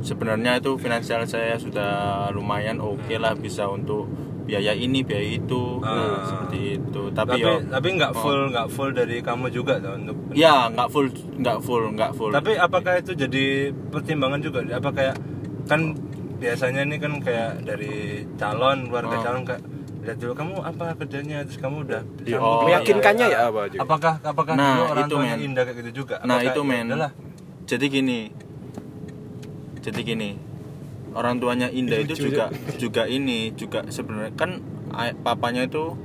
[0.00, 1.92] sebenarnya itu finansial saya sudah
[2.30, 4.06] lumayan oke lah bisa untuk
[4.44, 6.24] biaya ini biaya itu Ah.
[6.24, 7.02] seperti itu.
[7.10, 10.88] Tapi, Tapi yo tapi nggak full nggak full dari kamu juga tuh untuk ya nggak
[10.88, 12.30] full nggak full nggak full.
[12.30, 13.44] Tapi apakah itu jadi
[13.86, 14.64] pertimbangan juga?
[14.64, 15.16] Apa kayak
[15.64, 15.92] kan
[16.38, 19.22] biasanya ini kan kayak dari calon keluarga Oh.
[19.22, 19.62] calon kayak
[19.98, 22.00] lihat dulu kamu apa kerjanya terus kamu udah
[22.38, 23.38] Oh, meyakinkannya iya.
[23.38, 23.76] ya apa aja.
[23.78, 25.44] apakah apakah Nah, dulu orang itu, tuanya men.
[25.44, 26.86] indah kayak gitu juga Nah Apakah itu ya men.
[26.86, 27.10] udahlah,
[27.68, 28.32] Jadi gini.
[29.84, 30.30] Jadi gini.
[31.12, 32.48] Orang tuanya Indah itu juga
[32.80, 34.60] juga ini juga sebenarnya kan
[35.24, 35.96] papanya itu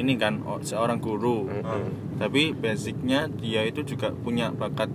[0.00, 1.52] ini kan seorang guru.
[1.52, 2.16] Mm-mm.
[2.16, 4.88] Tapi basicnya dia itu juga punya bakat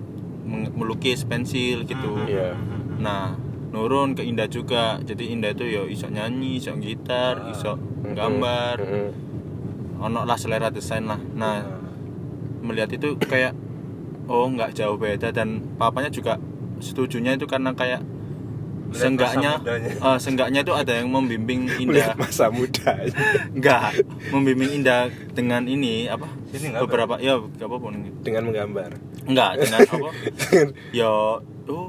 [0.47, 2.17] melukis pensil gitu.
[2.25, 2.57] Iya.
[2.97, 3.37] Nah,
[3.69, 4.97] nurun ke Indah juga.
[5.05, 8.75] Jadi Indah itu ya iso nyanyi, iso gitar, iso gambar.
[8.81, 9.07] Mm-mm.
[10.01, 11.19] Ono lah selera desain lah.
[11.19, 11.65] Nah,
[12.61, 13.53] melihat itu kayak
[14.27, 16.37] oh nggak jauh beda dan papanya juga
[16.77, 18.03] setujunya itu karena kayak
[18.87, 19.03] Melihat
[19.59, 19.91] mudanya.
[19.99, 22.95] eh, seenggaknya itu ada yang membimbing Melihat Indah masa muda.
[23.51, 23.99] enggak
[24.33, 26.87] membimbing Indah dengan ini apa Ini nggak apa?
[26.87, 27.67] beberapa ya nggak
[27.97, 28.11] nih.
[28.21, 28.91] Dengan menggambar.
[29.25, 30.09] enggak dengan apa
[30.93, 31.11] ya
[31.67, 31.87] oh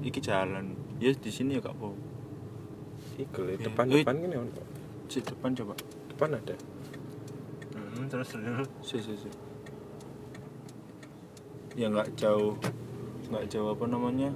[0.00, 1.90] iki jalan ya di sini ya kak po
[3.18, 3.66] Iku le, Iya.
[3.66, 4.38] depan-depan kan ya.
[5.26, 5.74] depan coba
[6.06, 6.54] Depan ada.
[7.74, 9.26] Hmm, terus dulu si si si
[11.78, 12.58] ya nggak jauh
[13.28, 14.34] nggak jauh apa namanya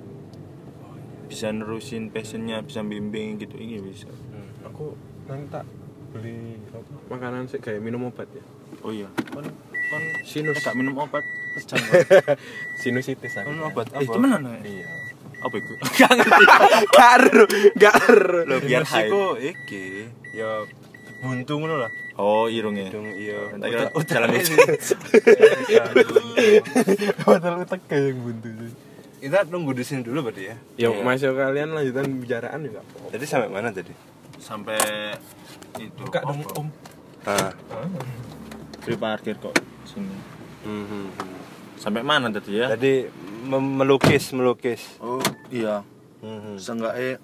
[1.27, 4.07] bisa nerusin passionnya bisa bimbing gitu ini bisa.
[4.63, 5.65] Aku nanti tak
[6.13, 6.79] beli apa,
[7.09, 8.45] makanan sih kayak minum obat ya.
[8.81, 9.09] oh iya.
[9.27, 9.49] Kan
[9.89, 10.55] kan Sinus.
[10.55, 11.25] eh, gak minum obat
[12.81, 13.49] Sinusitis aku.
[13.49, 14.13] kan obat eh apa?
[14.13, 14.89] temenan ya Iya.
[15.41, 15.73] apa itu?
[15.99, 16.45] Gak ngerti.
[16.93, 18.39] Garu, garu.
[18.47, 19.11] lo biar hype.
[19.11, 19.87] Musiku iki.
[20.31, 20.63] Ya
[21.23, 24.53] buntu ngono lah oh irung ya Dong, iya Tak kira jalan itu
[27.17, 28.73] Padahal utek kayak yang buntu sih.
[29.23, 31.01] kita nunggu di sini dulu berarti ya Ya, Iya.
[31.01, 32.83] masuk kalian lanjutan bicaraan juga.
[33.09, 33.95] jadi sampai mana tadi
[34.37, 34.79] sampai
[35.79, 36.59] itu Buka dong, apa?
[36.59, 36.69] Om.
[37.25, 37.51] ah
[38.81, 39.55] free parkir kok
[39.85, 40.11] sini
[40.65, 41.07] mhm.
[41.79, 43.07] sampai mana tadi ya tadi
[43.45, 45.87] mem- melukis melukis oh iya
[46.19, 46.55] Mhm.
[46.55, 47.19] seenggaknya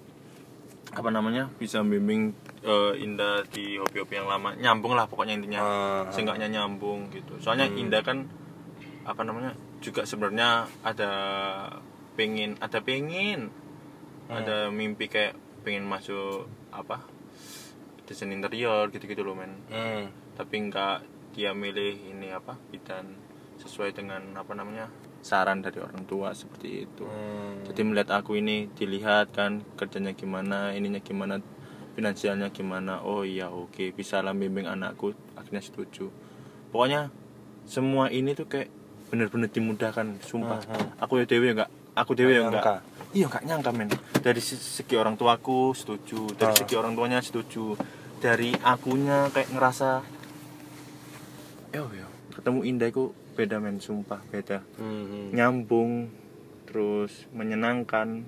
[0.89, 2.31] apa namanya bisa bimbing
[2.63, 4.55] eh, Indah di hobi-hobi yang lama.
[4.55, 5.59] Nyambung lah pokoknya intinya.
[5.61, 6.03] Ah.
[6.11, 7.39] seenggaknya nyambung gitu.
[7.39, 8.27] Soalnya Indah kan
[9.07, 11.11] apa namanya juga sebenarnya ada
[12.19, 13.51] pengen ada pengen.
[14.29, 15.33] Ada mimpi kayak
[15.65, 17.01] pengen masuk apa
[18.09, 19.53] desain interior gitu-gitu loh men.
[19.69, 20.09] Hmm.
[20.33, 21.05] tapi enggak
[21.37, 23.13] dia milih ini apa bidan
[23.61, 24.89] sesuai dengan apa namanya
[25.21, 27.05] saran dari orang tua seperti itu.
[27.05, 27.69] Hmm.
[27.69, 31.37] jadi melihat aku ini dilihat kan kerjanya gimana ininya gimana
[31.91, 33.01] finansialnya gimana?
[33.01, 35.11] Oh iya oke bisa lah bimbing anakku.
[35.33, 36.09] Akhirnya setuju.
[36.69, 37.09] Pokoknya
[37.63, 38.69] semua ini tuh kayak
[39.07, 40.61] bener-bener dimudahkan sumpah.
[40.99, 43.89] Aku ya dewi enggak aku dewi ya Nggak enggak iya enggak nyangka men.
[44.15, 46.29] Dari se- segi orang tuaku setuju.
[46.33, 46.57] Dari Ah.
[46.57, 47.73] segi orang tuanya setuju.
[48.17, 49.89] Dari akunya kayak ngerasa
[51.69, 54.61] yo yo ketemu Indah itu beda men sumpah beda.
[54.77, 55.31] Mhm.
[55.31, 56.09] nyambung
[56.65, 58.25] terus menyenangkan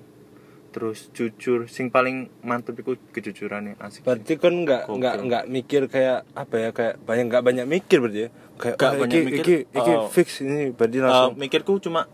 [0.72, 6.24] terus jujur sing paling mantep itu kejujurannya asik Berarti kan nggak nggak nggak mikir kayak
[6.32, 8.28] apa ya kayak banyak nggak banyak mikir berarti ya?
[8.56, 10.08] Kayak Nggak "Ah, banyak iki, mikir, iki, iki oh.
[10.08, 12.08] fix ini berarti Eh, langsung mikirku cuma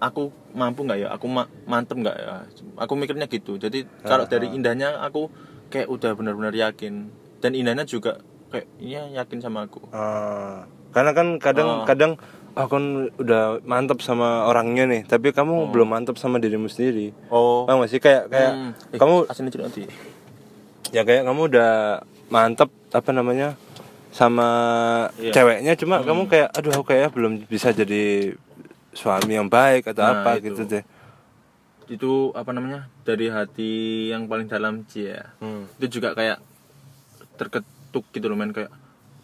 [0.00, 1.08] aku mampu nggak ya?
[1.12, 2.48] Aku ma mantep nggak ya?
[2.80, 3.60] Aku mikirnya gitu.
[3.60, 4.56] Jadi kalau dari ah.
[4.56, 5.28] indahnya aku
[5.68, 7.12] kayak udah benar-benar yakin.
[7.38, 8.18] Dan indahnya juga
[8.48, 9.84] kayak iya yakin sama aku.
[9.92, 11.84] Ah, karena kan kadang Oh.
[11.84, 12.16] kadang
[12.58, 17.62] aku kan udah mantap sama orangnya nih tapi kamu belum mantap sama dirimu sendiri oh
[17.64, 18.72] paham gak sih kayak kayak Hmm.
[18.90, 19.16] Eh, kamu
[19.62, 19.82] nanti
[20.90, 23.54] ya kayak kamu udah mantap apa namanya
[24.10, 24.48] sama
[25.14, 25.30] Iya.
[25.30, 28.34] ceweknya cuma kamu kayak aduh aku kayak belum bisa jadi
[28.90, 30.50] suami yang baik atau Nah, apa itu.
[30.50, 30.84] gitu deh
[31.88, 33.70] itu apa namanya dari hati
[34.10, 35.70] yang paling dalam Cia Hmm.
[35.78, 36.42] itu juga kayak
[37.36, 38.68] terketuk gitu loh men kayak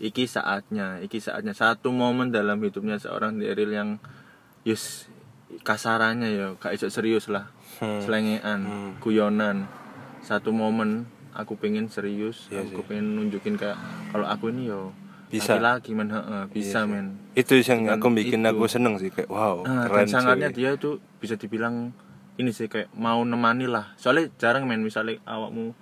[0.05, 1.57] iki saatnya iki saatnya.
[1.57, 3.91] Satu momen dalam hidupnya seorang Daryl yang
[4.63, 5.09] yus
[5.63, 7.49] kasarannya ya gak iso serius lah.
[7.81, 7.99] Hmm.
[7.99, 8.61] selengean
[9.01, 9.67] guyonan.
[10.21, 13.75] Satu momen aku pengen serius Iya aku pengen nunjukin kayak
[14.09, 14.95] kalau aku ini yo
[15.27, 15.59] Bisa.
[15.59, 16.15] laki men.
[16.15, 16.87] Heeh, bisa sih.
[16.87, 17.19] men.
[17.35, 18.51] Itu yang Dengan aku bikin itu.
[18.55, 21.91] aku seneng sih kayak wow Nah, keren dan sangatnya dia tuh bisa dibilang
[22.39, 23.91] ini sih kayak mau nemani lah.
[23.99, 25.75] Soalnya jarang main misalnya awakmu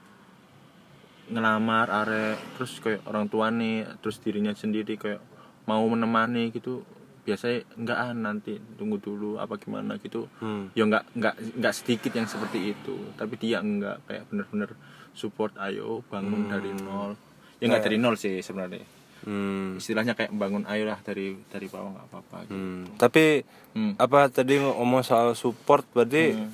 [1.33, 5.21] ngelamar arek terus kayak orang tua nih terus dirinya sendiri kayak
[5.65, 6.85] mau menemani gitu
[7.23, 10.69] biasanya enggak ah nanti tunggu dulu apa gimana gitu Hmm.
[10.73, 14.71] ya enggak enggak enggak sedikit yang seperti itu tapi dia enggak kayak bener-bener
[15.13, 17.15] support ayo bangun dari nol
[17.57, 18.83] ya enggak dari nol sih sebenarnya
[19.23, 19.79] Hmm.
[19.79, 22.53] istilahnya kayak bangun ayo lah dari dari bawah nggak apa-apa gitu.
[22.53, 22.85] Hmm.
[22.99, 23.95] tapi Hmm.
[23.97, 26.51] apa tadi ngomong soal support berarti Hmm.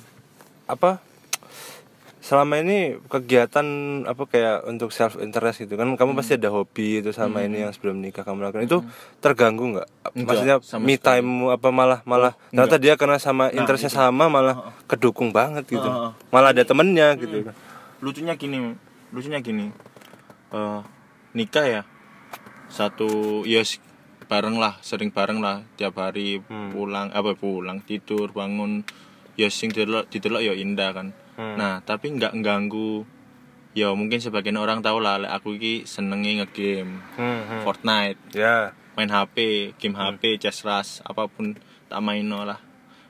[0.69, 1.01] apa
[2.19, 3.63] selama ini kegiatan
[4.03, 7.71] apa kayak untuk self interest gitu kan kamu pasti ada hobi itu sama ini yang
[7.71, 8.63] sebelum nikah kamu lakukan.
[8.63, 8.83] Itu
[9.17, 9.87] terganggu nggak?
[10.13, 14.55] Enggak, maksudnya me time apa malah malah ternyata dia karena sama interestnya sama malah
[14.85, 15.79] kedukung banget gitu.
[15.81, 16.11] Heeh.
[16.27, 17.39] malah ada temennya gitu.
[17.41, 17.55] Kan
[17.99, 18.75] lucunya gini
[19.09, 19.71] lucunya gini.
[20.49, 20.79] Eh
[21.31, 21.81] nikah ya
[22.67, 23.09] satu
[23.43, 23.81] ya s-
[24.25, 26.69] bareng lah sering bareng lah tiap hari Hmm.
[26.69, 28.85] pulang apa pulang tidur bangun
[29.39, 31.07] ya sing didelok didelok ya indah kan.
[31.39, 31.55] Hmm.
[31.55, 33.07] nah tapi nggak ganggu
[33.71, 36.99] ya mungkin sebagian orang tahu lah aku iki senenge ngegame.
[37.15, 37.61] Hmm, hmm.
[37.63, 38.19] Fortnite.
[38.35, 38.75] Ya.
[38.99, 41.55] Main HP game HP chess rush apa pun
[41.87, 42.59] tak main lah.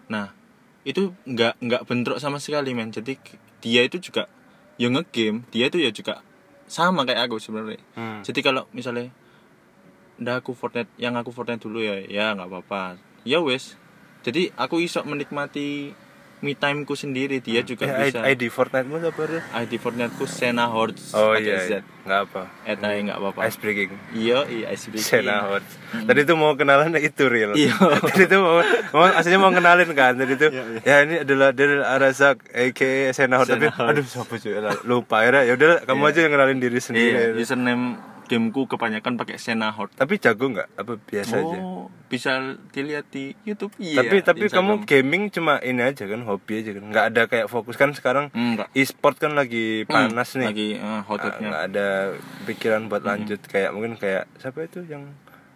[0.05, 0.37] Nah
[0.85, 2.93] itu nggak nggak bentrok sama sekali men.
[2.93, 3.17] Jadi
[3.65, 4.29] dia itu juga
[4.77, 6.21] ya ngegame dia itu ya juga
[6.69, 7.81] sama kayak aku sebenarnya.
[7.97, 8.21] Hmm.
[8.21, 9.09] jadi kalau misalnya
[10.21, 13.01] ndak aku Fortnite yang aku Fortnite dulu ya ya nggak apa-apa.
[13.25, 13.73] Ya wes.
[14.21, 15.95] Jadi aku iso menikmati
[16.39, 19.43] me time ku sendiri dia juga Eh, bisa ID Fortnite mu apa Ril?
[19.43, 21.79] ID Fortnite ku Sena Hordes oh pakai iya, Z iya.
[22.07, 25.03] nggak apa eta nggak apa-apa ice breaking iya iya ice breaking.
[25.25, 25.73] Sena Hordes.
[25.89, 27.53] Tadi tuh mau kenalan itu real.
[27.57, 27.73] Iya.
[28.13, 28.61] Tadi tuh mau,
[28.93, 30.13] mau aslinya mau kenalin kan.
[30.15, 30.49] Tadi tuh
[30.85, 33.57] ya ini adalah Del Arazak aka Sena Hordes.
[33.57, 34.53] Tapi aduh siapa cuy
[34.85, 35.41] lupa ya.
[35.43, 37.35] Ya udah kamu aja yang kenalin diri Iya, sendiri.
[37.35, 37.97] username
[38.29, 39.91] gameku kebanyakan pakai Sena Horde.
[39.91, 40.69] Tapi jago nggak?
[40.75, 41.57] Apa biasa aja?
[41.57, 42.37] Oh, bisa
[42.69, 43.73] dilihat di YouTube.
[43.75, 43.99] Iya.
[43.99, 44.85] tapi tapi di kamu Instagram.
[44.85, 48.69] gaming cuma ini aja kan hobi aja kan nggak ada kayak fokus kan sekarang enggak
[48.71, 51.47] e-sport kan lagi panas nih Hmm, lagi uh, hototnya.
[51.47, 51.87] nggak ada
[52.45, 53.09] pikiran buat Hmm.
[53.11, 55.09] lanjut kayak mungkin kayak siapa itu yang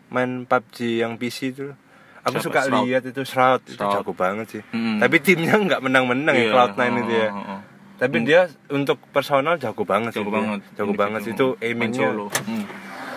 [0.10, 1.74] main PUBG yang PC itu
[2.22, 2.46] aku Siapa?
[2.64, 4.98] suka lihat itu Shroud itu jago banget sih Hmm.
[4.98, 7.60] tapi timnya nggak menang-menang ya Iya, Cloud9 oh, itu ya oh, oh,
[8.04, 10.36] tapi dia untuk personal jago banget Jago sih dia.
[10.36, 10.60] banget.
[10.76, 11.26] jago Ini banget gitu.
[11.26, 12.26] sih itu aimingnya solo.
[12.28, 12.64] Hmm.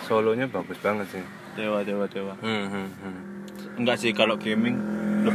[0.01, 1.23] solonya bagus banget sih
[1.53, 2.33] Dewa, dewa, dewa.
[2.37, 3.17] hmm, hmm, hmm.
[3.77, 4.77] Enggak sih kalau gaming.
[5.21, 5.33] Loh.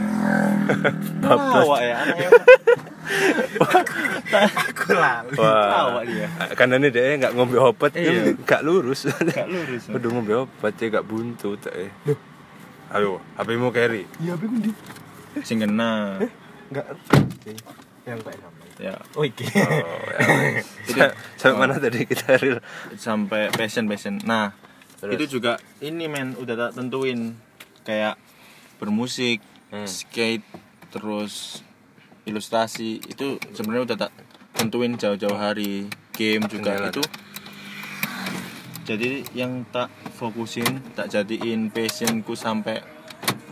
[1.23, 2.29] Tawa ya anaknya.
[4.65, 5.35] Aku lalu.
[5.39, 6.27] Tawa dia.
[6.55, 8.35] karena ini dia nggak ngombe obat Iya.
[8.37, 9.83] nggak lurus Enggak lurus.
[9.89, 11.91] Udah ngombe obat ya gak buntut eh.
[12.91, 14.05] Ayo, HP mu carry.
[14.19, 14.71] Iya, tapi di
[15.41, 16.19] Sing kena.
[16.69, 16.87] enggak
[18.03, 18.52] yang kayak sama.
[18.83, 18.99] Ya.
[19.15, 19.47] Oh, iki.
[19.47, 19.71] Oh,
[20.11, 20.59] ya.
[20.91, 22.59] Sa- Sampai mana tadi kita real?
[22.99, 24.51] sampai passion passion nah
[24.99, 25.15] Terus?
[25.17, 27.39] itu juga ini men udah tak tentuin
[27.83, 28.19] kayak
[28.77, 29.39] bermusik
[29.71, 29.89] Hmm.
[29.89, 30.45] skate
[30.91, 31.65] terus
[32.23, 34.13] ilustrasi itu sebenarnya udah tak
[34.53, 36.93] tentuin jauh-jauh hari game juga Kendala.
[36.93, 37.03] itu
[38.83, 42.83] jadi yang tak fokusin tak jadiin passionku sampai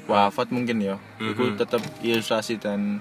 [0.05, 1.57] wafat mungkin ya itu Mhm.
[1.57, 2.99] tetap ilustrasi dan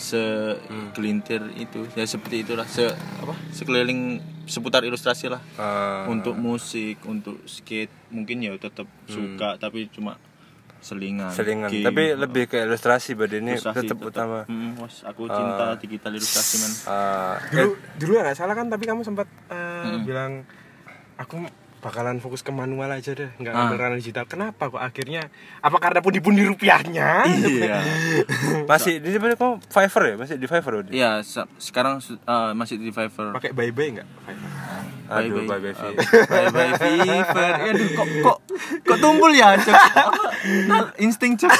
[0.00, 1.84] segelintir itu.
[1.92, 2.64] Ya seperti itulah.
[2.64, 2.88] Se
[3.20, 3.34] apa?
[3.50, 5.42] Sekeliling seputar ilustrasi lah.
[5.54, 7.92] Ah, untuk musik untuk skate.
[8.08, 10.16] Mungkin ya tetap suka tapi cuma
[10.80, 11.68] selingan selingan.
[11.68, 11.84] game.
[11.84, 14.48] Tapi lebih ke ilustrasi ini Ilustrasi tetap utama.
[14.48, 18.88] Hmm, wes, aku cinta digital ilustrasi man Ah, Dulu dulu ya nggak salah kan tapi
[18.88, 20.02] kamu sempat eh, Hmm.
[20.08, 20.32] bilang
[21.14, 21.44] aku
[21.80, 23.56] bakalan fokus ke manual aja deh nggak Ah.
[23.64, 24.24] ngambil ranah digital.
[24.24, 25.26] Kenapa kok akhirnya?
[25.58, 27.24] Apa karena pundi-pundi rupiahnya?
[27.26, 27.78] Iya.
[28.70, 30.14] Masih di mana kamu Fiverr ya?
[30.16, 30.92] Masih di Fiverr udah?
[30.92, 33.32] iya se- sekarang eh, masih di Fiverr.
[33.32, 34.08] Pakai bye bye nggak
[35.10, 35.58] Aduh, Bye-bye.
[35.60, 35.90] bye bye.
[35.90, 38.38] Eh, bye bye aduh kok kok
[38.86, 39.74] kok tumpul ya cok
[40.70, 41.50] nah, insting cok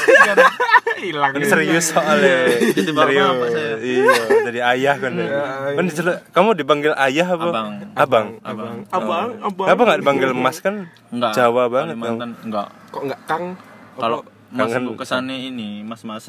[1.01, 2.47] hilang Ini serius soalnya.
[2.71, 3.73] Jadi bapak-bapak saya.
[3.81, 4.13] Iya,
[4.45, 5.11] dari ayah kan.
[5.75, 5.85] Kan
[6.31, 7.45] kamu dipanggil ayah apa?
[7.49, 7.69] Abang.
[7.97, 8.27] Abang.
[8.41, 10.87] abang abang abang Apa nggak dipanggil Mas kan?
[11.11, 11.97] enggak Jawa banget.
[11.97, 13.45] Kalimantan enggak kok nggak kang
[13.97, 14.19] kalau
[14.51, 16.27] mas kesannya ini mas mas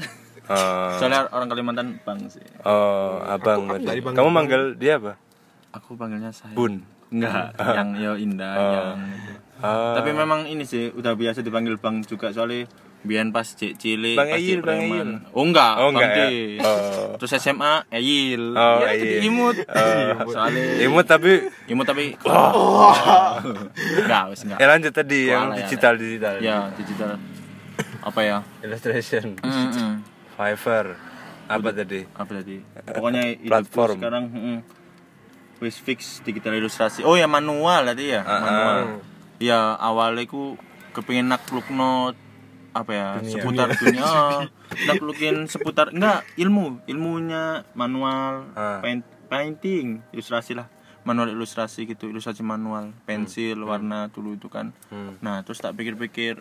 [0.51, 3.63] Oh, soalnya orang Kalimantan bang sih oh abang.
[3.63, 5.15] Aku- aku nggak dipanggil Kamu manggil dia apa?
[5.71, 6.83] aku panggilnya saya Bun.
[7.13, 8.73] Enggak yang yo indah Oh.
[8.73, 8.99] yang.
[9.59, 9.95] Ah.
[9.95, 12.67] tapi memang ini sih udah biasa dipanggil bang juga soalnya
[13.03, 14.79] Biyen pas cek cilik Bang pas Eyil, Bang.
[14.81, 15.11] Eyil.
[15.31, 16.63] Oh enggak, Oh, enggak Bang ya?
[16.63, 17.19] Oh.
[17.19, 18.55] Terus SMA Eyil.
[18.55, 19.27] Oh, ya, jadi Eyil.
[19.27, 19.57] imut.
[20.23, 20.31] Oh.
[20.35, 21.33] Soalnya Imut tapi
[21.67, 22.15] imut tapi
[23.99, 24.59] enggak, wis enggak.
[24.59, 26.35] ya lanjut tadi yang Kuala ya, digital digital.
[26.39, 27.11] Ya, digital.
[28.01, 28.39] Apa ya?
[28.61, 29.27] Illustration.
[29.37, 29.93] Mm-mm.
[30.33, 30.87] Fiverr.
[31.45, 32.01] Apa tadi?
[32.09, 32.57] Apa tadi?
[32.85, 33.99] Pokoknya Platform.
[33.99, 34.59] sekarang mm,
[35.63, 37.01] wis fix digital ilustrasi.
[37.01, 38.77] Oh ya manual tadi ya, Ah, manual.
[38.77, 38.87] ah.
[39.39, 40.59] Ya awalnya ku
[40.91, 42.19] kepengin naklukno
[42.73, 44.43] apa ya seputar dunia Oh,
[44.89, 48.81] naklukin seputar enggak ilmu ilmunya manual Ah.
[48.81, 50.67] paint, painting ilustrasi lah
[51.03, 55.19] manual ilustrasi gitu ilustrasi manual pensil warna dulu itu kan Hmm.
[55.19, 56.41] nah terus tak pikir-pikir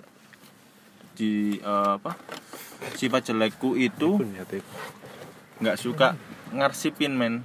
[1.14, 2.16] di eh, apa
[2.94, 4.22] sifat jelekku itu
[5.60, 6.16] nggak suka
[6.50, 7.44] ngarsipin men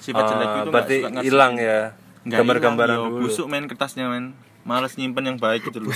[0.00, 3.16] sifat Ah, jelekku itu nggak berarti hilang ya gambar-gambaran dulu.
[3.22, 4.32] busuk men kertasnya men.
[4.60, 5.92] Males nyimpen yang baik gitu loh.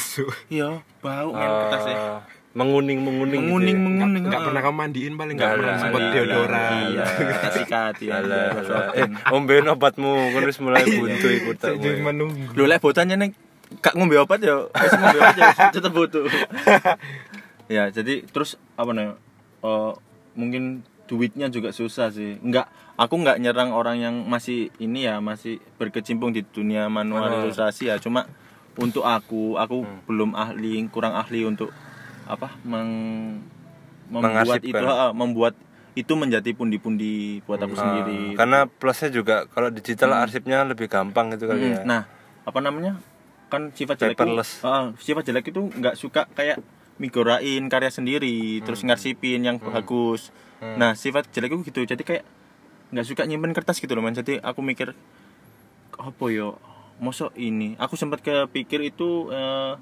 [0.49, 2.21] Iya bau men kertasnya Ah,
[2.53, 3.85] menguning menguning menguning gitu ya.
[3.85, 4.47] menguning Nggak ah.
[4.47, 6.71] pernah kamu mandiin paling Nggak pernah sempat Iya, deodoran.
[6.87, 7.05] iya.
[7.05, 8.87] Kita sikat ya Alah, alah.
[8.95, 12.55] eh om Ben obatmu kan wis mulai buntu ikut tak menunggu.
[12.55, 13.35] lu lek botanya nih
[13.77, 16.25] kak ngombe obat ya wis ngombe obat ya wis tetep butuh
[17.67, 19.12] ya jadi terus apa nih
[19.61, 19.93] eh,
[20.35, 22.40] mungkin duitnya juga susah sih.
[22.40, 27.93] Nggak aku nggak nyerang orang yang masih ini ya masih berkecimpung di dunia manual ilustrasi
[27.93, 27.97] ya.
[28.01, 28.25] Cuma
[28.75, 31.71] untuk aku aku belum ahli kurang ahli untuk
[32.25, 32.90] apa meng
[34.09, 35.55] membuat itu ah, membuat
[35.95, 38.35] itu menjadi pundi-pundi buat aku sendiri.
[38.35, 41.83] Ah, karena plusnya juga kalau digital arsipnya lebih gampang gitu kali Hmm, ya.
[41.87, 42.03] Nah,
[42.43, 42.99] apa namanya?
[43.47, 44.35] Kan sifat jelek itu.
[44.67, 46.59] Ah, sifat jelek itu nggak suka kayak
[46.99, 48.90] migorain karya sendiri, terus Hmm.
[48.90, 50.35] ngarsipin yang bagus.
[50.74, 51.81] Nah, sifat jelek itu gitu.
[51.85, 52.24] Jadi kayak
[52.90, 54.12] nggak suka nyimpen kertas gitu loh, man.
[54.12, 54.96] Jadi aku mikir
[55.92, 56.57] apa yo?
[56.96, 57.74] Mosok ini.
[57.77, 59.74] Aku sempat kepikir itu eh,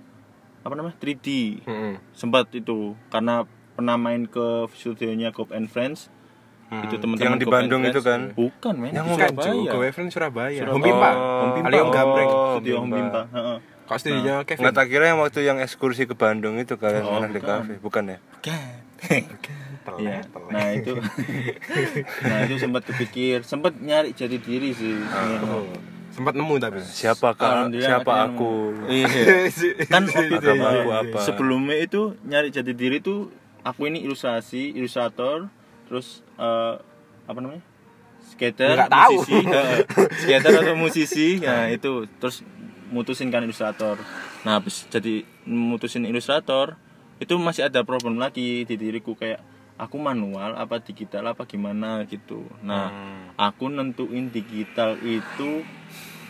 [0.59, 0.97] apa namanya?
[0.97, 1.61] 3D.
[1.63, 1.95] Mm-mm.
[2.11, 6.09] Sempat itu karena pernah main ke studionya Cop and Friends.
[6.67, 6.83] Hmm.
[6.83, 8.33] Itu teman-teman yang di Cop and Bandung itu Friends.
[8.33, 8.91] kan Bukan, men.
[8.91, 9.45] Yang Bukan Surabaya.
[9.45, 10.57] cu, ke Wavern Surabaya.
[10.57, 10.73] Surabaya.
[10.73, 11.11] Home Pimpa.
[11.11, 11.91] Oh, Home Pimpa.
[11.91, 12.97] Gambreng, studio Om Bimpa.
[12.97, 13.23] Bimpa.
[13.31, 13.59] Heeh.
[13.83, 14.61] Kok studionya Kevin?
[14.63, 17.61] nggak tak kira yang waktu yang ekskursi ke Bandung itu kalian Oh, anak di bukan.
[17.61, 18.73] kafe bukan ya Kan.
[19.83, 20.19] Telat, Iya.
[20.25, 20.51] telat.
[20.51, 20.93] Nah itu,
[22.25, 24.95] nah itu sempat kepikir, sempat nyari jadi diri sih.
[25.43, 25.67] Oh.
[26.09, 26.77] Sempat nemu tapi.
[26.79, 28.53] siapa kak Alhamdulillah siapa aku.
[28.87, 29.09] Iya.
[29.93, 31.19] kan waktu itu Agama aku apa?
[31.19, 35.49] sebelumnya itu nyari jati diri tuh aku ini ilustrasi, ilustrator,
[35.87, 36.75] terus eh,
[37.23, 37.65] apa namanya?
[38.23, 39.15] skater, Nggak tahu.
[39.19, 39.77] musisi, Heeh.
[40.17, 42.45] skater atau musisi, nah itu terus
[42.89, 43.97] mutusin kan ilustrator.
[44.43, 46.77] Nah habis jadi mutusin ilustrator
[47.19, 49.41] itu masih ada problem lagi di diriku kayak
[49.83, 52.47] aku manual apa digital apa gimana gitu.
[52.63, 52.95] Nah
[53.35, 55.67] aku nentuin digital itu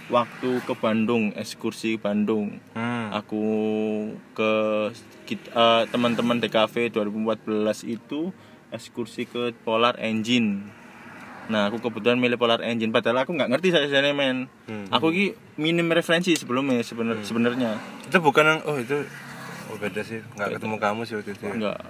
[0.08, 2.56] waktu ke Bandung ekskursi Bandung.
[2.72, 3.12] Hmm.
[3.12, 3.44] aku
[4.32, 4.52] ke
[5.36, 8.32] eh, teman-teman DKV 2014 itu
[8.72, 10.64] ekskursi ke Polar Engine.
[11.52, 14.48] Nah aku kebetulan milih Polar Engine padahal aku nggak ngerti saya saya men.
[14.64, 14.88] Hmm.
[14.88, 15.26] aku ki
[15.60, 17.76] minim referensi sebelumnya sebenar sebenarnya.
[18.08, 19.04] Itu bukan oh itu
[19.68, 20.24] oh beda sih.
[20.40, 21.52] Nggak ketemu kamu sih waktu itu ya.
[21.52, 21.80] enggak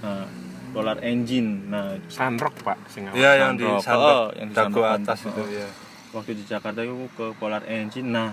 [0.00, 0.24] nah
[0.70, 2.78] Polar Engine nah Sunrock pak.
[2.86, 3.14] Sing awal.
[3.14, 3.66] Iya yang di.
[3.76, 4.96] Sandro, Oh, yang di dago Sandro.
[4.96, 5.30] atas Oh.
[5.30, 5.68] itu ya
[6.10, 8.30] waktu di Jakarta itu ke Polar Engine nah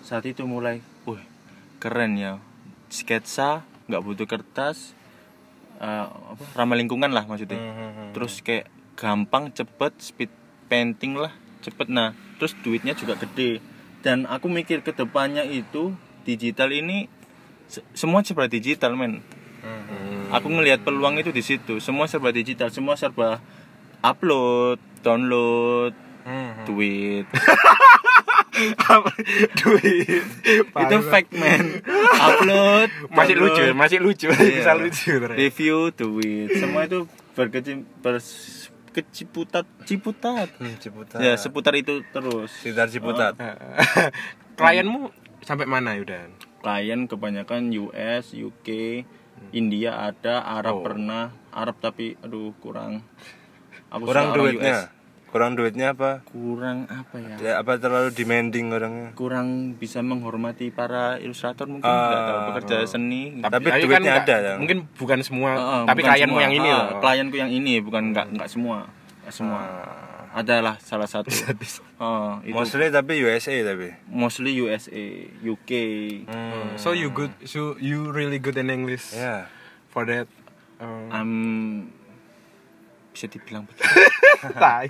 [0.00, 1.22] saat itu mulai wih
[1.78, 2.42] keren ya
[2.88, 4.98] sketsa nggak butuh kertas
[5.76, 10.32] eh, apa, ramah lingkungan lah maksudnya Hmm, terus kayak gampang cepet speed
[10.66, 13.62] painting lah cepet nah terus duitnya juga gede
[14.00, 17.06] dan aku mikir ke depannya itu digital ini
[17.64, 19.22] se- semua serba digital men
[19.60, 20.19] Hmm.
[20.30, 23.38] Aku ngelihat peluang itu di situ semua serba digital semua serba
[24.00, 26.52] upload download Hmm.
[26.64, 27.24] tweet
[29.56, 30.22] Duit.
[30.68, 31.80] itu fake man
[32.12, 34.28] upload Masih download, lucu, masih lucu.
[34.28, 34.60] Iya.
[34.60, 35.12] Bisa lucu.
[35.16, 35.38] ternyata.
[35.38, 42.90] review tweet semua itu berkecim bers- keciputat ciputat Hmm, Ciputat ya seputar itu terus sekitar
[42.90, 43.38] Ciputat
[44.58, 45.08] Klienmu
[45.40, 46.34] sampai mana Yudan?
[46.60, 48.68] klien kebanyakan US UK
[49.50, 50.82] India ada Arab Oh.
[50.82, 53.02] pernah Arab tapi aduh kurang
[53.88, 54.98] aku kurang duitnya US.
[55.26, 61.16] kurang duitnya apa kurang apa ya ya apa terlalu demanding orangnya kurang bisa menghormati para
[61.16, 64.54] ilustrator mungkin Ah, nggak tahu pekerja seni Tapi duitnya nggak- ada, ya?
[64.56, 66.42] Mungkin bukan semua, Heeh, tapi bukan klienmu semua.
[66.42, 66.98] yang ini Ah, loh.
[67.00, 68.78] klienku yang ini bukan nggak nggak semua
[69.20, 69.62] nggak semua
[70.30, 71.26] adalah salah satu
[71.98, 75.04] Oh, itu mostly tapi USA tapi mostly USA
[75.42, 75.70] UK
[76.30, 76.78] Hmm.
[76.78, 79.50] So you good, so you really good in English ya
[79.90, 80.30] for that.
[80.80, 81.32] Um, I'm
[83.12, 83.66] bisa dibilang
[84.62, 84.88] tai.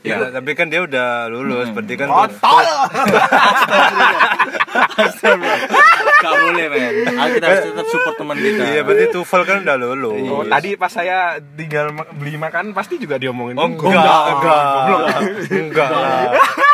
[0.00, 2.64] Ya, tapi kan dia udah lulus, berarti kan Kontol.
[6.20, 6.92] Gak boleh men.
[7.08, 8.62] Kita harus tetap support teman kita.
[8.62, 10.20] Iya, berarti TOEFL kan udah lulus.
[10.28, 11.16] Oh, tadi pas saya
[11.54, 13.56] tinggal beli makan pasti juga diomongin.
[13.56, 13.94] Oh, enggak,
[14.36, 14.62] enggak,
[15.50, 15.88] enggak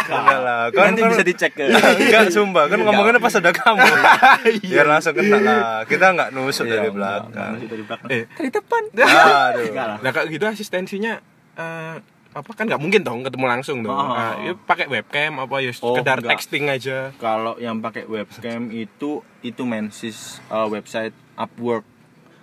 [0.07, 0.63] enggak lah.
[0.71, 1.67] Kan Nanti kan- bisa dicek ke.
[1.67, 3.87] enggak sumpah kan ngomonginnya pas ada kamu.
[4.71, 5.83] Biar langsung kena lah.
[5.85, 7.53] Kita enggak nusuk dari belakang.
[7.61, 8.09] Dari belakang.
[8.11, 8.83] Eh, dari depan.
[8.95, 9.67] Aduh.
[10.03, 11.19] Nah kayak gitu asistensinya
[11.55, 11.97] eh,
[12.37, 13.91] apa kan nggak mungkin dong ketemu langsung dong.
[13.91, 14.13] Oh.
[14.13, 16.37] Nah, ya pakai webcam apa ya Oh, sekedar enggak.
[16.37, 17.17] texting aja.
[17.17, 21.89] Kalau yang pakai webcam itu itu mensis uh, website Upwork.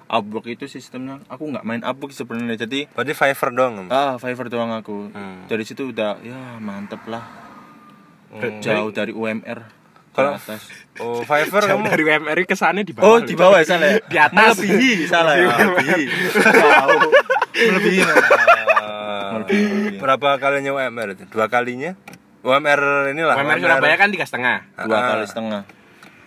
[0.05, 2.57] Upwork itu sistemnya aku nggak main Upwork sebenarnya.
[2.59, 3.85] Jadi Berarti Fiverr dong.
[3.87, 5.09] ah Fiverr doang aku.
[5.09, 5.45] Hmm.
[5.45, 7.21] Dari situ udah ya mantep lah.
[8.29, 8.57] Hmm.
[8.59, 9.61] Jauh dari UMR.
[10.09, 10.69] Kalau- atas.
[10.97, 13.05] Oh, Fiverr kamu dari WMR kesannya di bawah.
[13.07, 13.97] Oh, di bawah ya salah ya?
[14.05, 14.57] Di atas.
[14.57, 15.49] Melebihi salah ya.
[15.49, 16.05] Melebihi.
[16.37, 17.01] Jauh.
[17.53, 18.01] Melebihi.
[19.33, 19.82] Melebihi.
[20.03, 21.23] Berapa kalinya UMR itu?
[21.31, 21.95] Dua kalinya?
[22.43, 23.39] UMR inilah.
[23.39, 24.57] WMR Surabaya kan tiga setengah.
[24.83, 25.03] Dua Ah.
[25.15, 25.61] kali setengah.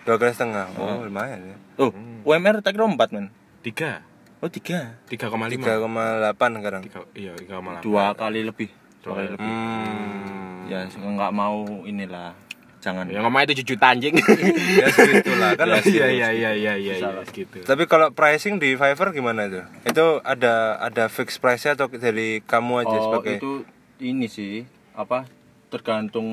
[0.01, 0.65] Dua kali setengah.
[0.81, 1.57] Oh, lumayan ya.
[1.77, 1.93] Oh,
[2.25, 3.29] UMR tak kira empat men.
[3.61, 4.01] Tiga.
[4.41, 4.97] Oh tiga.
[5.05, 5.61] Tiga koma lima.
[5.61, 6.81] Tiga koma delapan sekarang.
[6.85, 7.85] Tiga, iya tiga koma delapan.
[7.85, 8.69] Dua kali lebih.
[9.05, 9.45] Dua kali lebih.
[9.45, 10.69] Hmm.
[10.69, 12.33] Ya nggak mau inilah.
[12.77, 13.09] Jangan.
[13.09, 14.13] Ya ngomong itu juta anjing.
[14.79, 15.65] Ya segitulah kan.
[15.67, 17.25] Ya, Iya iya iya iya iya iya Salah.
[17.27, 17.57] gitu.
[17.59, 19.61] Tapi kalau pricing di Fiverr gimana itu?
[19.83, 23.51] Itu ada ada fix price-nya atau dari kamu aja Oh, sebagai itu
[23.99, 24.61] ini sih
[24.93, 25.25] apa
[25.67, 26.27] tergantung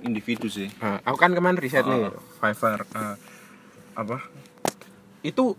[0.00, 0.68] individu sih.
[0.78, 2.20] Nah, aku kan kemarin riset nih Oh.
[2.38, 3.16] Fiverr eh,
[3.94, 4.22] apa?
[5.20, 5.56] Itu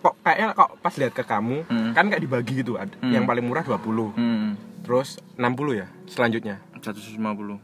[0.00, 1.92] kok kayaknya kok pas lihat ke kamu Hmm.
[1.92, 3.12] kan kayak dibagi gitu ada Hmm.
[3.12, 4.56] yang paling murah 20 Hmm.
[4.80, 7.60] terus 60 ya selanjutnya 150.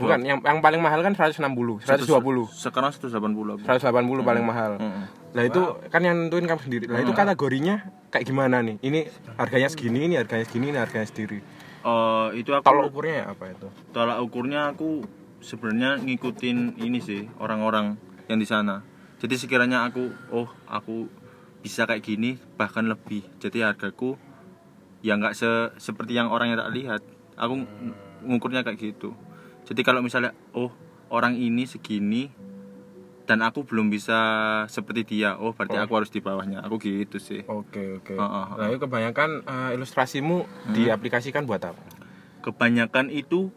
[0.00, 3.62] Bukan yang yang paling mahal kan 160 120 Sekarang 180 aku.
[3.62, 5.04] 180 paling mahal Hmm.
[5.30, 6.84] Lah itu kan yang nentuin kamu sendiri.
[6.88, 7.74] Lah itu kategorinya
[8.08, 8.80] kayak gimana nih?
[8.80, 11.38] Ini harganya segini, ini harganya segini, ini harganya sendiri.
[11.80, 13.68] Eh, itu aku Tolak ukurnya ya apa itu?
[13.90, 15.06] tolak ukurnya aku
[15.38, 18.84] sebenarnya ngikutin ini sih orang-orang yang di sana
[19.16, 21.08] jadi sekiranya aku oh aku
[21.60, 24.20] bisa kayak gini bahkan lebih jadi hargaku
[25.00, 27.02] ya nggak se seperti yang orang yang tak lihat
[27.34, 27.96] aku ng-
[28.28, 29.16] ngukurnya kayak gitu
[29.70, 30.74] jadi kalau misalnya oh
[31.14, 32.28] orang ini segini
[33.30, 34.18] dan aku belum bisa
[34.66, 38.18] seperti dia oh berarti aku harus di bawahnya aku gitu sih Oke, oke.
[38.18, 38.56] Ah, ah, ah.
[38.58, 41.78] Lah itu kebanyakan eh, ilustrasimu diaplikasikan buat apa?
[42.42, 43.52] kebanyakan itu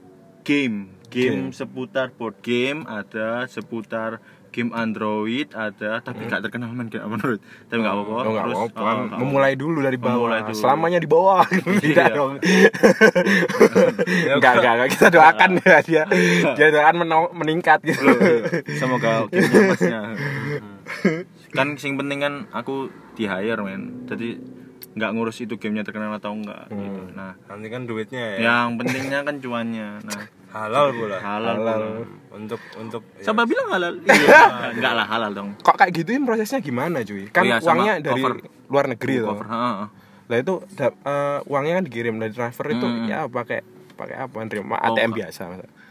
[0.46, 1.56] game game, Game.
[1.56, 4.22] seputar board game ada seputar
[4.54, 8.22] game Android ada tapi nggak terkenal main game Android tapi nggak apa-apa Hmm.
[8.24, 8.80] Oh, enggak Terus, apa-apa.
[8.80, 10.14] oh, nggak Memulai dulu dari bawah.
[10.16, 10.56] Memulai dulu.
[10.56, 11.42] Selamanya di bawah.
[11.84, 12.14] Tidak Iya.
[12.14, 12.34] dong.
[14.30, 14.90] enggak, enggak, enggak.
[14.92, 16.04] Kita doakan ya dia.
[16.54, 16.96] Dia doakan
[17.34, 18.04] meningkat gitu.
[18.04, 18.38] Loh, iya.
[18.74, 20.00] semoga gamenya masnya
[21.50, 24.36] kan sing penting kan aku di hire men jadi
[24.94, 26.78] nggak ngurus itu gamenya terkenal atau enggak Hmm.
[26.78, 30.22] gitu nah nanti kan duitnya ya yang pentingnya kan cuannya nah
[30.54, 31.18] halal pula.
[31.18, 31.82] halal, Halal.
[31.82, 32.06] pula.
[32.32, 33.26] Untuk untuk ya.
[33.26, 34.42] siapa bilang halal iya
[34.74, 37.26] enggak lah halal dong Kok kayak gituin prosesnya gimana, cuy?
[37.28, 38.34] Kan Oh iya, uangnya dari cover.
[38.68, 39.76] luar negeri heeh.
[40.24, 43.06] Lah itu da- eh, uangnya kan dikirim dari transfer itu Hmm.
[43.06, 43.62] ya pakai
[43.94, 45.42] pakai apa nerima Oh, ATM biasa?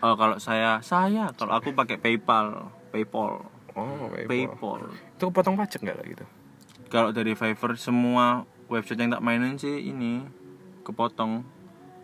[0.01, 4.27] Oh, kalau saya saya kalau aku pakai PayPal PayPal Oh, PayPal.
[4.29, 4.81] PayPal
[5.13, 6.25] Itu potong pajak nggak kayak gitu?
[6.89, 10.21] kalau dari Fiverr semua website yang tak mainin sih ini
[10.83, 11.41] kepotong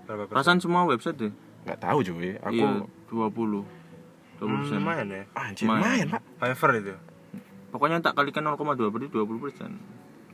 [0.06, 1.32] perasaan semua website deh
[1.68, 2.32] Nggak tahu cuy.
[2.40, 2.68] Aku iya
[3.06, 3.66] 20 20
[4.38, 5.22] Hmm, persen lumayan ya.
[5.34, 5.82] anjir Lumayan.
[5.82, 6.22] lumayan, Pak.
[6.38, 6.94] Fiverr itu.
[7.68, 8.56] pokoknya tak kalikan 0,2
[8.88, 9.70] berarti 20 persen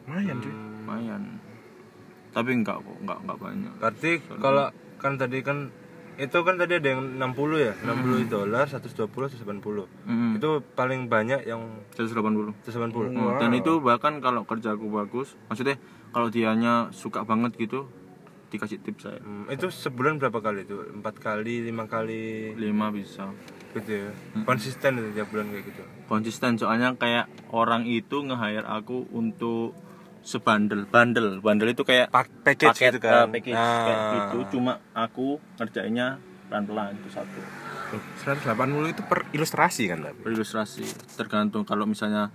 [0.00, 0.52] Lumayan cuy.
[0.52, 1.22] lumayan
[2.30, 4.66] tapi enggak kok enggak enggak banyak Berarti kalau
[4.96, 5.58] kan tadi kan
[6.14, 7.26] itu kan tadi ada yang 60
[7.58, 9.90] ya, 60 dolar, 120, 180.
[10.06, 10.38] Mm.
[10.38, 13.10] Itu paling banyak yang 180 180.
[13.10, 15.74] Hmm, dan itu bahkan kalau kerjaku bagus maksudnya
[16.10, 17.90] kalau dianya suka banget gitu
[18.54, 20.78] dikasih tips saya Hmm, itu sebulan berapa kali itu?
[20.88, 23.26] Empat kali, lima kali, 5 bisa
[23.72, 24.10] gitu ya.
[24.40, 25.82] Konsisten itu tiap bulan kayak gitu.
[26.04, 29.74] konsisten soalnya kayak orang itu nge-hire aku untuk
[30.20, 33.12] sebandel bandel bandel itu kayak Pak package paket gitu kan.
[33.12, 33.82] eh, package Nah.
[33.82, 37.40] kayak gitu cuma aku ngerjainnya pelan-pelan itu satu
[38.18, 38.48] 180
[38.88, 40.20] itu per ilustrasi kan tapi.
[40.26, 42.32] ilustrasi tergantung kalau misalnya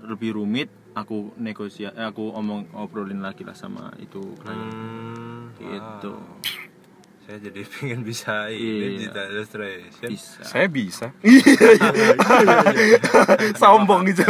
[0.00, 6.12] lebih rumit aku negosiasi eh, aku omong obrolin lagi lah sama itu klien Hmm, gitu
[6.12, 6.58] wow.
[7.20, 8.86] Saya jadi pengen bisa ini Iya.
[8.90, 10.08] digital illustration.
[10.08, 11.06] bisa Saya bisa.
[13.54, 14.26] sombong gitu.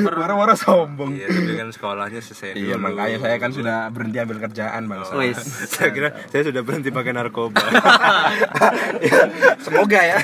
[0.00, 1.12] Marah-marah sombong.
[1.12, 2.88] Iya, tapi kan sekolahnya selesai Iya, dulu.
[2.88, 5.04] makanya saya kan sudah berhenti ambil kerjaan, Bang.
[5.12, 5.36] Wis.
[5.68, 7.60] saya kira saya sudah berhenti pakai narkoba.
[9.60, 10.18] Semoga ya.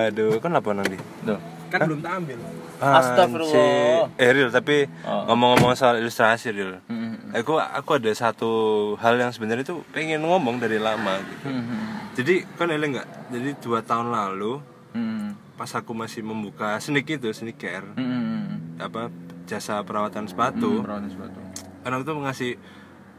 [0.00, 0.96] Aduh, kan apa nanti?
[1.24, 1.36] Tuh.
[1.68, 2.38] Kan belum tak ambil.
[2.78, 4.08] Astagfirullah.
[4.08, 4.18] Anjir.
[4.18, 5.24] Eh, Ril, tapi Oh.
[5.26, 6.80] ngomong-ngomong soal ilustrasi, Ril.
[6.84, 7.16] Hmm.
[7.30, 8.50] Aku aku ada satu
[8.96, 11.46] hal yang sebenarnya tuh pengen ngomong dari lama gitu.
[11.46, 12.08] Hmm.
[12.14, 13.08] Jadi kan ele nggak.
[13.28, 14.58] Jadi dua tahun lalu
[14.88, 15.36] Hmm.
[15.54, 18.78] pas aku masih membuka sneak itu sneak care Hmm.
[18.78, 19.12] apa
[19.44, 21.38] jasa perawatan sepatu Perawatan sepatu.
[21.78, 22.52] kan aku tuh ngasih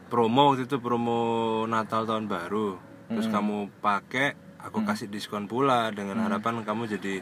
[0.07, 1.19] promo waktu itu promo
[1.65, 7.21] Natal tahun baru terus kamu pakai aku kasih diskon pula dengan harapan kamu jadi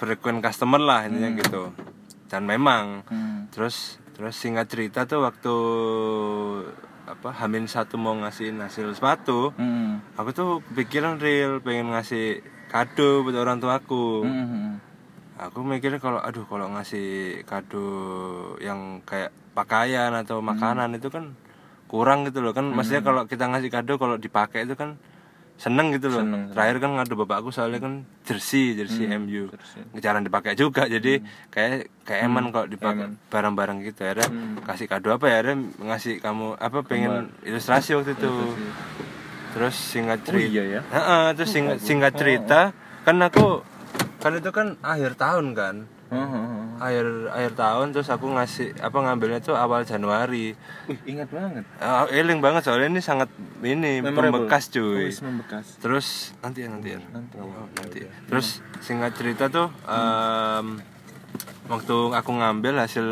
[0.00, 1.76] frequent customer lah intinya gitu
[2.26, 3.44] dan memang Hmm.
[3.50, 5.54] terus terus singkat cerita tuh waktu
[7.06, 10.00] apa Hamin satu mau ngasihin hasil sepatu Hmm.
[10.14, 14.78] aku tuh kepikiran real pengen ngasih kado buat orang tuaku Hmm.
[15.36, 17.84] aku mikirnya kalau aduh kalau ngasih kado
[18.58, 21.34] yang kayak pakaian atau makanan itu kan
[21.86, 24.94] kurang gitu loh kan maksudnya kalau kita ngasih kado kalau dipakai itu kan
[25.60, 26.24] seneng gitu loh.
[26.24, 26.56] Seneng.
[26.56, 29.52] terakhir kan ngadu bapakku soalnya kan jersey jersey MU
[30.00, 31.20] jarang dipakai juga jadi
[31.52, 34.08] kayak kayak eman kalau dipakai barang-barang gitu.
[34.08, 34.24] Ya
[34.64, 35.44] kasih kado apa ya?
[35.44, 38.32] Akhirnya ngasih kamu apa pengen ilustrasi waktu itu.
[39.52, 40.80] Terus singkat cerita iya ya?
[40.80, 42.72] Heeh, terus singkat singkat cerita.
[43.00, 43.64] kan aku
[44.20, 45.76] kan itu kan akhir tahun kan
[46.10, 46.74] Hmm.
[46.82, 50.58] akhir akhir tahun terus aku ngasih apa ngambilnya tuh awal Januari.
[50.90, 51.62] Wih, ingat banget.
[51.78, 53.30] uh, eling banget soalnya ini sangat
[53.62, 54.42] ini Memorable.
[54.42, 55.06] membekas cuy.
[55.06, 55.78] Wis membekas.
[55.78, 57.00] terus nanti ya nanti ya.
[57.14, 57.34] Nanti.
[57.38, 60.82] Oh, nanti terus singkat cerita tuh em,
[61.70, 63.06] waktu aku ngambil hasil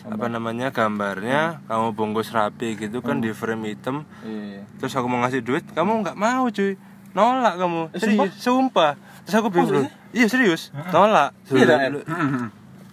[0.00, 4.02] apa namanya gambarnya kamu bungkus rapi gitu kan di frame hitam.
[4.26, 4.66] Iya.
[4.82, 6.74] terus aku mau ngasih duit kamu nggak mau cuy.
[7.10, 7.80] Nolak kamu.
[7.94, 10.70] Serius sumpah terus aku bingung iya serius.
[10.90, 11.90] Nolak Iya.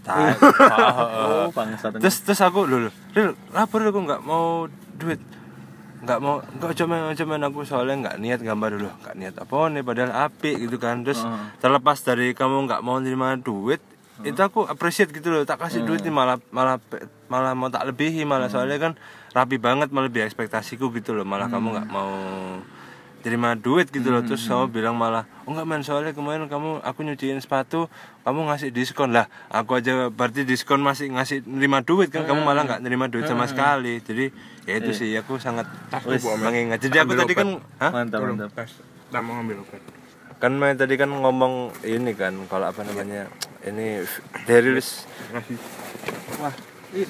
[0.07, 1.51] Oh,
[1.99, 2.91] terus terus aku lho lho
[3.51, 4.63] lapor aku nggak mau
[4.95, 5.19] duit.
[5.97, 8.87] Nggak mau nggak cuma cuma aku soalnya nggak niat gambar dulu.
[9.03, 11.03] Nggak niat apa nih padahal api gitu kan.
[11.03, 11.27] Terus
[11.59, 13.83] terlepas dari kamu nggak mau nerima duit
[14.23, 15.43] itu aku appreciate gitu loh.
[15.43, 16.79] Tak kasih duit nih malah malah
[17.27, 18.47] malah mau tak lebihi malah.
[18.47, 18.91] Soalnya kan
[19.35, 21.27] rapi banget melebihi ekspektasiku gitu loh.
[21.27, 22.09] Malah kamu nggak mau
[23.27, 24.23] terima duit gitu loh.
[24.23, 27.91] Terus kamu bilang malah oh enggak men soalnya kemarin kamu aku nyuciin sepatu
[28.23, 29.11] kamu ngasih diskon.
[29.11, 33.27] Lah aku aja berarti diskon masih ngasih nerima duit kan kamu malah nggak nerima duit
[33.27, 33.99] sama sekali.
[33.99, 34.31] Jadi
[34.63, 35.67] ya itu sih aku sangat
[36.39, 36.79] mengingat.
[36.79, 37.59] Jadi aku tadi kan?
[37.83, 38.55] Mantap, mantap.
[39.11, 39.83] tak mau ambil obat.
[40.37, 43.27] Kan main tadi kan ngomong ini kan kalau apa namanya
[43.65, 44.05] ini
[44.45, 44.77] Daryl
[46.39, 46.53] wah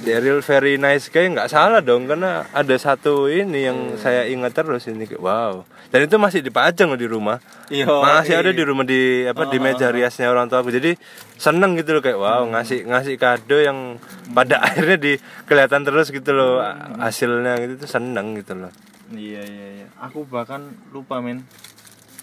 [0.07, 4.87] Daryl very nice guy nggak salah dong karena ada satu ini yang saya ingat terus
[4.87, 5.05] ini.
[5.19, 7.87] Wow dan itu masih dipajang loh di rumah Iya.
[7.87, 10.95] masih ada di rumah di apa di meja riasnya orang tua aku jadi
[11.33, 13.95] seneng gitu loh kayak wow ngasih ngasih kado yang
[14.29, 15.13] pada akhirnya di
[15.43, 16.59] kelihatan terus gitu loh
[16.97, 18.71] hasilnya gitu tuh seneng gitu loh
[19.07, 19.87] Iya, iya, iya.
[20.03, 20.59] Aku bahkan
[20.91, 21.47] lupa, men.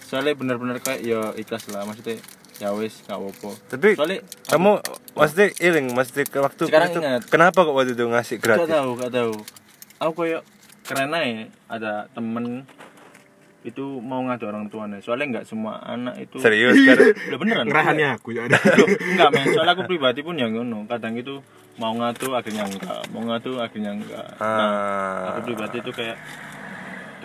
[0.05, 2.21] Soalnya benar-benar kayak ya ikhlas lah, maksudnya
[2.55, 3.57] ya wis gak apa-apa.
[3.67, 4.71] tapi Soalnya kamu
[5.11, 7.21] maksudnya iling maksudnya ke waktu Sekarang itu ingat.
[7.25, 9.33] kenapa kok waktu itu ngasih gak gratis tahu, gak tahu.
[9.97, 10.41] Aku kayak
[10.85, 11.25] keren aja
[11.67, 12.69] ada temen
[13.65, 15.01] itu mau ngadu orang tuanya.
[15.01, 17.65] Soalnya nggak semua anak itu serius kan udah beneran?
[17.65, 18.45] Ngerahannya aku ya.
[18.45, 19.45] Enggak men.
[19.51, 20.85] Soalnya aku pribadi pun yang ngono.
[20.85, 21.41] Kadang itu
[21.81, 23.01] mau ngadu akhirnya enggak.
[23.09, 24.27] Mau ngadu akhirnya enggak.
[24.37, 25.17] Nah ah.
[25.33, 26.17] aku pribadi itu kayak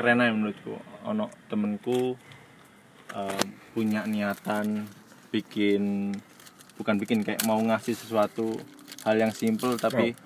[0.00, 0.74] keren aja menurutku.
[1.04, 2.16] Ono temenku
[3.12, 4.88] em, punya niatan
[5.30, 6.16] bikin
[6.80, 8.56] bukan bikin kayak mau ngasih sesuatu
[9.04, 10.16] hal yang simple tapi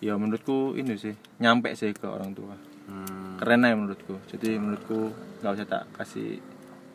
[0.00, 2.56] ya menurutku ini sih nyampe sih ke orang tua
[2.86, 3.34] Hmm.
[3.42, 5.10] keren aja menurutku jadi menurutku
[5.42, 6.38] nggak usah tak kasih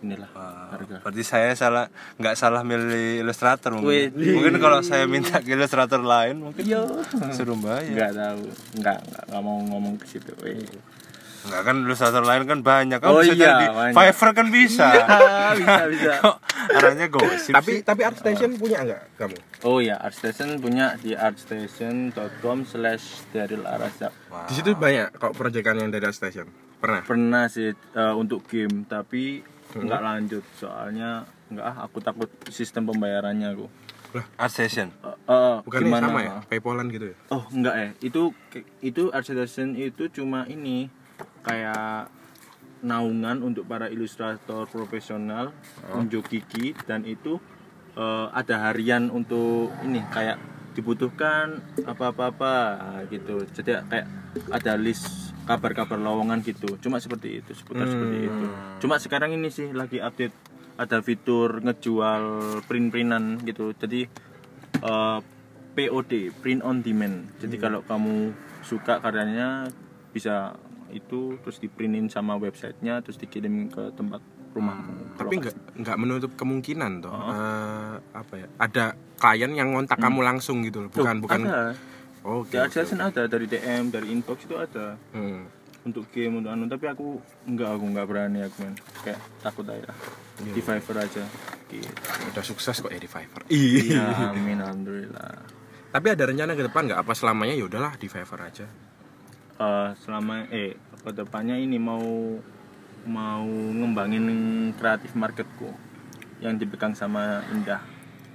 [0.02, 1.86] inilah harga Berarti saya salah
[2.18, 4.10] nggak salah milih ilustrator Wih.
[4.10, 4.34] mungkin.
[4.34, 6.66] Mungkin kalau saya minta ke ilustrator lain mungkin
[7.38, 7.94] suruh bayar.
[7.94, 8.42] nggak tahu
[8.82, 8.98] nggak
[9.30, 10.58] nggak mau ngomong ke situ weh.
[11.42, 13.00] Enggak kan ilustrator lain kan banyak.
[13.02, 13.96] Kan Oh bisa iya, jadi banyak.
[13.98, 14.88] Fiverr kan bisa.
[15.60, 16.14] bisa bisa.
[16.26, 16.38] Kok
[16.72, 19.38] arahnya gosip tapi tapi ArtStation punya nggak kamu?
[19.66, 24.14] Oh ya ArtStation punya di artstation.com slash Daryl Arazak
[24.48, 26.48] di situ banyak kok proyekan yang dari ArtStation?
[26.80, 27.02] Pernah?
[27.06, 29.44] Pernah sih eh, untuk game tapi
[29.76, 30.44] nggak lanjut.
[30.56, 33.68] Soalnya nggak ah aku takut sistem pembayarannya aku.
[34.36, 34.92] Art session.
[35.04, 36.06] Eh, eh, bukannya gimana?
[36.08, 36.32] sama ya?
[36.48, 37.18] Paypalan gitu ya?
[37.32, 38.22] Oh enggak ya, itu
[38.84, 40.92] itu art station itu cuma ini
[41.42, 42.10] kayak
[42.82, 45.54] naungan untuk para ilustrator profesional
[45.94, 47.38] unjuk gigi dan itu
[47.94, 53.44] eh, ada harian untuk ini kayak dibutuhkan apa-apa-apa nah, gitu.
[53.52, 54.08] Jadi kayak
[54.50, 56.80] ada list kabar-kabar lowongan gitu.
[56.80, 58.46] Cuma seperti itu, seputar seperti itu.
[58.80, 60.34] Cuma sekarang ini sih lagi update
[60.80, 62.24] ada fitur ngejual
[62.66, 63.76] print-printan gitu.
[63.76, 64.08] Jadi
[64.82, 65.20] eh,
[65.72, 67.64] POD print on demand jadi Hmm.
[67.64, 68.16] kalau kamu
[68.62, 69.72] suka karyanya
[70.12, 70.56] bisa
[70.92, 74.22] itu terus diprintin sama websitenya terus dikirim ke tempat
[74.52, 77.14] rumahmu tapi nggak nggak menutup kemungkinan toh.
[77.14, 78.86] Eh, apa ya ada
[79.16, 81.72] klien yang ngontak kamu langsung gitu loh bukan bukan ada.
[82.22, 85.00] Oh di Adsense ada dari DM dari inbox itu ada.
[85.16, 85.48] Hmm.
[85.82, 87.18] untuk game untuk anu tapi aku
[87.50, 89.90] enggak aku enggak berani aku men kayak takut aja
[90.38, 91.26] di Fiverr aja.
[91.66, 91.90] Gitu.
[92.30, 93.50] Udah sukses kok ya di Fiverr.
[93.50, 95.42] iya amin alhamdulillah.
[95.90, 97.02] Tapi ada rencana ke depan nggak?
[97.02, 98.70] Apa selamanya ya udahlah di Fiverr aja.
[99.62, 100.74] Eh, selama eh
[101.06, 102.02] ke depannya ini mau
[103.06, 104.26] mau ngembangin
[104.74, 105.70] kreatif marketku
[106.42, 107.82] yang dipegang sama Indah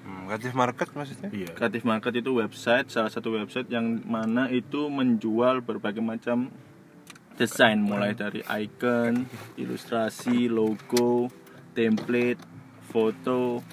[0.07, 1.35] Hmm, kreatif market maksudnya?
[1.35, 1.51] Iya.
[1.51, 6.47] Kreatif Market itu website, salah satu website yang mana itu menjual berbagai macam
[7.35, 9.27] desain mulai dari icon,
[9.59, 11.27] ilustrasi, logo,
[11.75, 12.39] template,
[12.87, 13.67] foto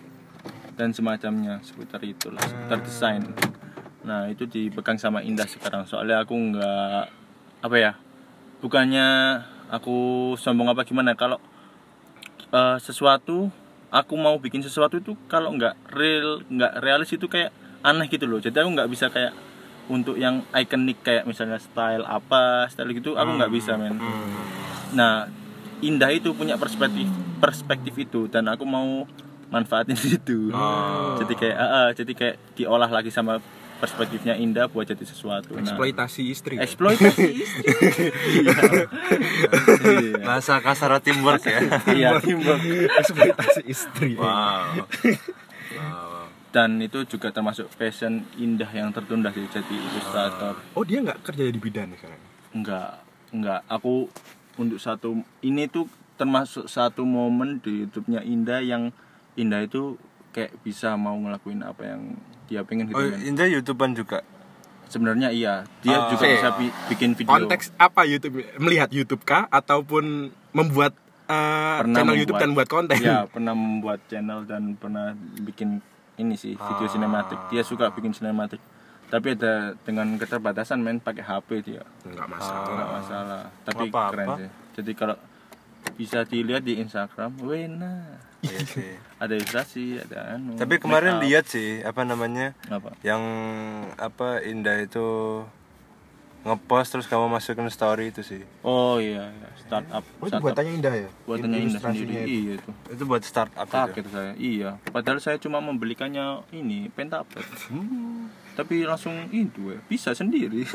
[0.74, 3.22] dan semacamnya seputar itulah, seputar desain.
[4.02, 5.86] Nah, itu dipegang sama Indah sekarang.
[5.86, 7.23] Soalnya aku nggak
[7.64, 7.92] apa ya?
[8.60, 9.40] Bukannya
[9.72, 9.96] aku
[10.36, 11.16] sombong apa gimana?
[11.16, 11.40] Kalau
[12.52, 13.48] eh, sesuatu
[13.88, 18.44] aku mau bikin sesuatu itu kalau nggak real nggak realis itu kayak aneh gitu loh.
[18.44, 19.32] Jadi aku nggak bisa kayak
[19.92, 24.00] untuk yang ikonik kayak misalnya style apa style gitu aku nggak bisa men.
[24.96, 25.28] nah
[25.84, 27.12] indah itu punya perspektif
[27.44, 29.04] perspektif itu dan aku mau
[29.52, 30.50] manfaatin itu.
[31.20, 33.44] Jadi kayak ah, ah, jadi kayak diolah lagi sama
[33.76, 36.56] perspektifnya indah buat jadi sesuatu nah Eksploitasi istri.
[36.56, 37.66] eksploitasi istri
[38.40, 38.54] iya
[40.20, 41.60] Bahasa kasar teamwork ya.
[41.92, 42.56] iya timbul
[42.90, 44.16] Eksploitasi istri.
[44.16, 44.86] wow.
[46.50, 51.50] dan itu juga termasuk passion indah yang tertunda sih jadi ilustrator Oh dia nggak kerja
[51.50, 52.22] di bidan sekarang?
[52.54, 54.06] enggak enggak aku
[54.56, 55.10] untuk satu
[55.42, 58.94] ini tuh termasuk satu momen di YouTube-nya Indah yang
[59.34, 59.98] Indah itu
[60.34, 63.06] kayak bisa mau ngelakuin apa yang dia pengen gitu Oh.
[63.24, 64.20] Indah YouTubean juga.
[64.86, 66.06] sebenarnya iya dia Ah.
[66.08, 68.46] juga bisa bi- bikin video Konteks apa YouTube?
[68.58, 70.94] Melihat YouTube kah ataupun membuat
[71.26, 73.00] eh, channel YouTube dan buat konten?
[73.00, 75.82] ya pernah membuat channel dan pernah bikin
[76.16, 78.62] ini sih video sinematik dia suka bikin sinematik
[79.08, 82.66] tapi ada dengan keterbatasan main pakai HP dia Enggak masalah.
[82.68, 84.10] nggak masalah tapi Apa-apa.
[84.12, 85.16] keren sih jadi kalau
[85.92, 87.94] bisa dilihat di Instagram wena
[88.44, 89.00] Iya.
[89.24, 93.24] Ada ilustrasi ada anu Tapi kemarin lihat sih apa namanya apa yang
[93.96, 95.08] apa Indah itu
[96.44, 98.44] ngepost terus kamu masukin story itu sih.
[98.62, 99.48] oh iya, iya.
[99.58, 101.10] startup Oh itu startup buatannya indah ya?
[101.24, 102.28] buatannya indah sendiri itu.
[102.28, 103.72] iya itu Itu buat startup itu.
[103.74, 108.28] kaget saya iya padahal saya cuma membelikannya ini pentaplet Hmm.
[108.54, 110.68] tapi langsung itu ya bisa sendiri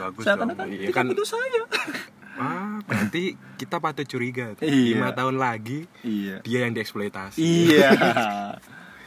[0.00, 0.56] Bagus saya dong.
[0.56, 1.12] kan Iya tidak kan.
[1.12, 1.62] itu saya
[2.40, 3.22] Ah, berarti
[3.54, 4.54] kita patut curiga.
[4.54, 4.64] tuh.
[4.64, 4.96] Iya.
[4.96, 7.36] Lima tahun lagi iya dia yang dieksploitasi.
[7.36, 7.92] iya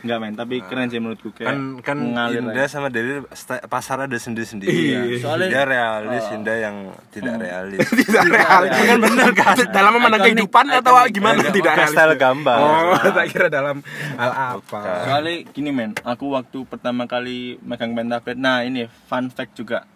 [0.04, 2.28] Enggak men, tapi keren sih menurutku kayak Kan kan Indah
[2.60, 2.68] aja.
[2.70, 4.68] sama Deli sta- pasar ada sendiri-sendiri.
[4.68, 5.00] Iya.
[5.18, 6.76] Soalnya- dia realis, Indah yang
[7.08, 7.80] tidak realis.
[8.04, 8.72] Tidak realis.
[8.84, 9.56] Kan bener kan?
[9.66, 11.16] Dalam memandang Iconic, kehidupan atau iconic.
[11.16, 11.96] gimana Agak tidak pakai realis?
[11.96, 12.58] style gambar.
[12.60, 13.78] Oh, tak kira dalam
[14.14, 14.82] hal apa.
[15.08, 19.88] Soalnya gini men, aku waktu pertama kali megang pen tablet, nah ini fun fact juga.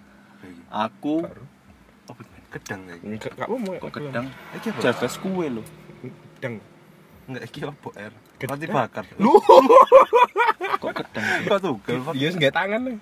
[0.70, 1.28] Aku
[2.48, 3.04] Kedang lagi.
[3.04, 4.26] Enggak enggak mau kok kedang
[4.56, 5.08] Iki apa?
[5.10, 5.66] kue loh.
[6.38, 6.56] Kedang.
[7.28, 8.14] Enggak iki apa R?
[8.40, 8.56] Kedang.
[8.56, 9.04] Roti bakar.
[9.20, 9.36] Lu,
[10.84, 11.26] Kok kedang?
[11.44, 11.74] Kok tuh
[12.16, 12.98] dia enggak tangan nih.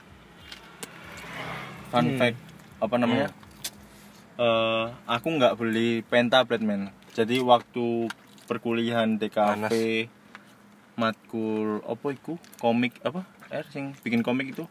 [1.90, 2.18] Fun Hmm.
[2.18, 2.38] fact
[2.82, 3.30] apa namanya?
[4.36, 6.90] Eh, aku nggak beli pen tablet men.
[7.14, 8.10] Jadi waktu
[8.46, 9.72] perkuliahan DKV
[10.96, 12.36] matkul apa iku?
[12.58, 13.24] Komik apa?
[13.48, 14.66] R sing bikin komik itu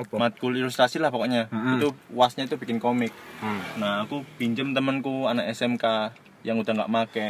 [0.00, 0.16] Apa?
[0.16, 1.52] matkul ilustrasi lah pokoknya.
[1.52, 1.76] Mm-mm.
[1.76, 3.12] itu wasnya itu bikin komik.
[3.40, 3.60] Hmm.
[3.76, 7.26] nah aku pinjem temanku anak SMK yang udah nggak make.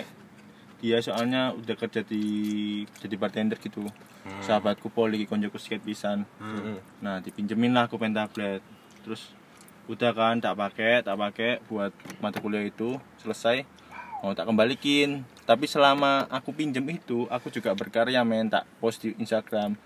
[0.81, 2.25] Dia soalnya udah kerja di
[3.03, 3.85] jadi bartender gitu.
[4.41, 6.25] Sahabatku poli konjoku skate pisan.
[7.05, 8.63] Nah dipinjemin lah aku pen tablet
[9.01, 9.33] terus
[9.89, 11.91] udah kan tak pakai tak pakai buat
[12.23, 12.97] mata kuliah itu.
[13.21, 13.67] Selesai
[14.23, 15.27] mau tak kembalikin.
[15.45, 18.49] Tapi selama aku pinjem itu aku juga berkarya men.
[18.49, 19.77] Tak post di Instagram.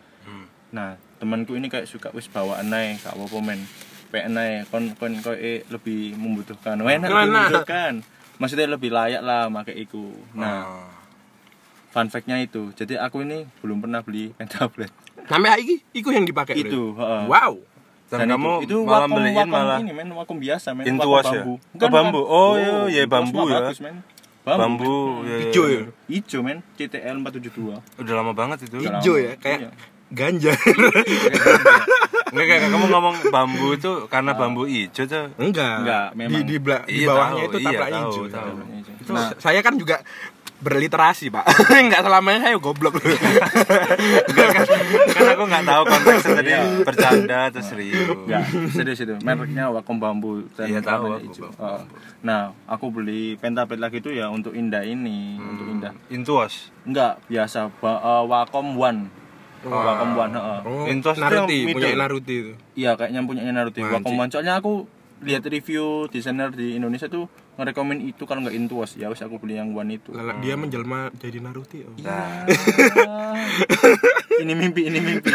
[0.75, 3.61] Nah temanku ini kayak suka wis bawaan naik gak apa-apa men
[4.09, 7.93] pengen naik kon kon kok eh, lebih membutuhkan wah enak lebih membutuhkan
[8.37, 10.91] maksudnya lebih layak lah pakai iku nah Ah.
[11.91, 14.93] fun fact-nya itu jadi aku ini belum pernah beli pen tablet
[15.25, 16.53] Namanya iki, iku yang dipakai.
[16.53, 17.23] itu heeh.
[17.25, 17.57] Wow.
[18.13, 21.17] Dan, kamu itu, itu malah vakum, beliin vakum malah ini men vakum biasa men vakum
[21.17, 21.25] ya?
[21.25, 21.55] bambu.
[21.57, 22.21] Oh, bambu.
[22.21, 23.55] Oh, iya, iya, Intuos bambu ya.
[23.57, 23.97] bagus, men.
[24.45, 24.95] bambu
[25.25, 25.81] ya, ya, Hijau ya.
[25.81, 25.83] ya.
[26.13, 27.81] Ijo men, CTL 472.
[27.97, 28.77] Udah lama banget itu.
[28.77, 29.71] Hijau ya, kayak Iya.
[30.11, 30.53] Ganja.
[32.27, 35.31] Enggak kayak kamu ngomong bambu itu karena bambu hijau tuh.
[35.37, 35.75] Enggak.
[35.81, 36.43] Enggak, Di memang.
[36.43, 38.25] di, bela- di Iya, bawahnya tahu, itu iya, taplak tahu, hijau.
[38.29, 38.55] tahu.
[38.97, 39.97] Itu Nah, saya kan juga
[40.57, 41.45] berliterasi, Pak.
[41.79, 42.95] Enggak selamanya saya goblok.
[42.99, 44.65] Enggak kan,
[45.09, 46.51] kan aku nggak tahu konteksnya tadi
[46.83, 48.09] bercanda atau serius.
[48.09, 49.15] enggak, serius itu.
[49.21, 51.49] Mereknya Wacom Bambu dan Iya, tahu aku, hijau.
[51.49, 51.81] Wacom Oh.
[52.21, 55.93] Nah, aku beli pen tablet lagi itu ya untuk Indah ini, untuk Indah.
[56.09, 56.73] Intuos.
[56.83, 59.23] Enggak, biasa ba- eh, Wacom One.
[59.71, 60.59] Wacom One, heeh.
[60.65, 60.85] Oh,
[61.17, 61.89] Naruto, yang punya.
[61.97, 62.53] Naruto itu.
[62.77, 64.17] Iya, kayaknya punya anjing.
[64.19, 64.31] One.
[64.33, 64.85] Soalnya aku
[65.25, 69.57] lihat review desainer di Indonesia tuh ngerekomen itu kalau nggak intuos ya wes aku beli
[69.57, 71.95] yang one itu Lala, dia menjelma jadi Naruto oh.
[72.05, 73.39] Nah,
[74.43, 75.31] ini mimpi ini mimpi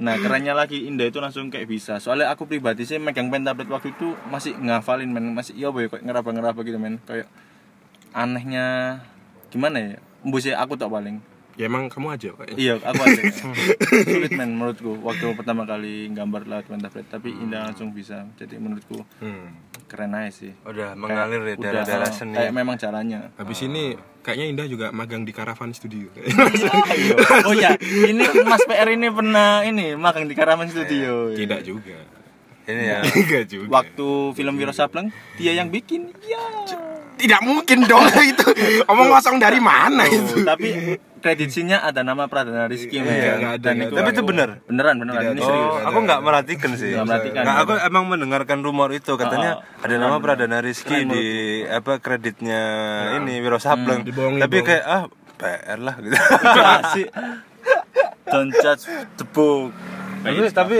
[0.00, 3.68] nah kerennya lagi Indah itu langsung kayak bisa soalnya aku pribadi sih megang pen tablet
[3.68, 7.28] waktu itu masih ngafalin men masih iya boy kayak ngeraba ngeraba gitu men kayak
[8.16, 8.98] anehnya
[9.52, 11.20] gimana ya embusnya aku tak paling
[11.58, 13.22] ya emang kamu aja kok iya aku aja.
[14.06, 14.98] Sulit men menurutku.
[15.02, 18.26] Waktu pertama kali gambar lewat tablet tapi Indah langsung bisa.
[18.38, 19.86] Jadi menurutku hmm.
[19.90, 20.52] keren aja sih.
[20.62, 22.34] Udah mengalir ya Udah, darah-darah oh, seni.
[22.36, 23.20] kayak memang caranya.
[23.36, 26.08] Habis ini kayaknya Indah juga magang di Caravan Studio.
[27.48, 31.34] Oh ya ini Mas PR ini pernah ini magang di Karaman Studio.
[31.34, 31.98] Tidak juga.
[32.68, 32.98] Ini ya.
[33.26, 33.82] tidak juga.
[33.82, 36.14] Waktu film Wiro Sableng dia yang bikin.
[36.24, 36.40] Ya
[37.20, 38.48] tidak mungkin dong itu.
[38.88, 40.40] Omong kosong dari mana itu?
[40.40, 42.96] tapi kredit scene-nya ada nama Pradana Rizky.
[42.96, 44.48] Iya, nggak ada, itu- Tapi itu benar.
[44.64, 46.90] beneran beneran ini serius Oh, aku nggak merhatikan sih.
[46.90, 47.42] Nggak merhatikan.
[47.42, 51.26] Nggak, aku emang mendengarkan rumor itu katanya Oh, ada nama Pradana Rizky di
[51.62, 52.60] apa kreditnya
[53.16, 54.02] ini Wiro Sableng.
[54.02, 55.02] dibohongi, Tapi kayak ah
[55.36, 56.16] PR lah gitu.
[56.92, 57.06] sih
[58.26, 58.84] don't judge
[59.16, 59.72] the book
[60.20, 60.78] tapi tapi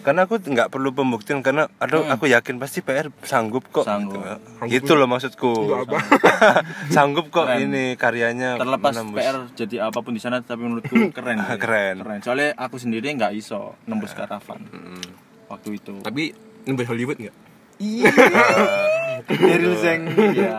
[0.00, 4.24] karena aku nggak perlu pembuktian karena aduh aku yakin pasti PR sanggup kok Sanggup.
[4.64, 4.68] gitu.
[4.70, 5.52] gitu loh maksudku
[6.94, 7.68] sanggup kok Keren.
[7.68, 9.20] ini karyanya terlepas menembus.
[9.20, 11.56] PR jadi apa pun di sana tapi menurutku keren sih.
[11.56, 11.94] Keren.
[12.00, 14.64] keren soalnya aku sendiri nggak iso nembus karavan
[15.46, 16.32] waktu itu tapi
[16.64, 17.36] nembus Hollywood nggak
[17.76, 18.08] iya
[19.28, 20.52] Daryl Zeng ya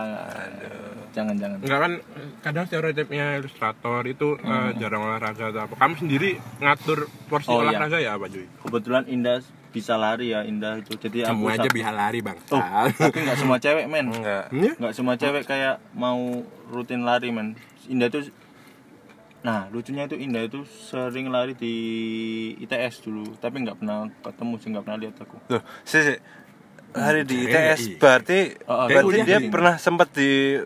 [1.12, 1.94] jangan jangan Enggak kan
[2.42, 5.74] kadang stereotipnya ilustrator itu eh, jarang olahraga atau apa.
[5.76, 7.70] Kamu sendiri ngatur porsi Oh, iya.
[7.70, 8.48] olahraga ya apa Joy?
[8.60, 9.40] kebetulan Indah
[9.70, 12.36] bisa lari ya Indah itu jadi aku Kamu aja bisa lari bang.
[12.50, 14.72] oh, tapi nggak semua cewek men enggak Iya?
[14.76, 16.20] nggak semua cewek kayak mau
[16.68, 17.56] rutin lari men
[17.86, 18.32] Indah itu
[19.42, 21.74] nah lucunya itu Indah itu sering lari di
[22.60, 26.18] ITS dulu tapi nggak pernah ketemu sih nggak pernah lihat aku Loh, sih, sih.
[26.92, 27.98] hari di Keren ITS iya.
[27.98, 30.62] berarti Oh, oh, berarti dia di- pernah sempat di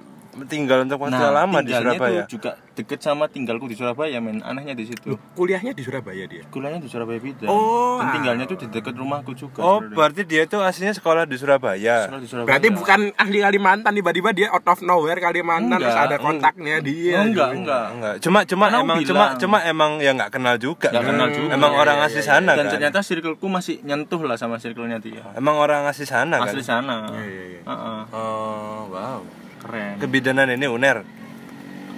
[0.46, 2.22] tinggal untuk waktu lama di tinggalnya Surabaya.
[2.22, 6.44] tuh juga deket sama tinggalku di Surabaya men anehnya di situ Kuliahnya di Surabaya dia.
[6.46, 9.96] kuliahnya di Surabaya beda Oh, dan tinggalnya tuh di dekat rumahku juga Oh, sebenarnya.
[9.96, 11.96] berarti dia itu aslinya sekolah di Surabaya.
[12.04, 12.48] Sekolah di Surabaya.
[12.50, 17.16] Berarti bukan ahli Kalimantan tiba-tiba dia out of nowhere Kalimantan Enggak, terus ada kontaknya dia.
[17.16, 19.10] Oh, enggak enggak Enggak, cuma cuma Karena aku emang bilang.
[19.10, 20.90] cuma cuma emang ya nggak kenal juga.
[20.90, 21.10] Nggak kan.
[21.10, 21.50] kenal juga.
[21.54, 22.28] Emang Iya, orang iya, asli iya.
[22.28, 22.74] sana dan kan.
[22.74, 26.52] ternyata circleku masih nyentuh lah sama circle-nya dia Emang orang asli sana kan.
[26.52, 27.62] asli sana Iya, iya, iya.
[27.64, 28.00] Heeh.
[28.12, 29.22] Oh, wow.
[29.66, 30.98] Keren Kebidanan ini UNER.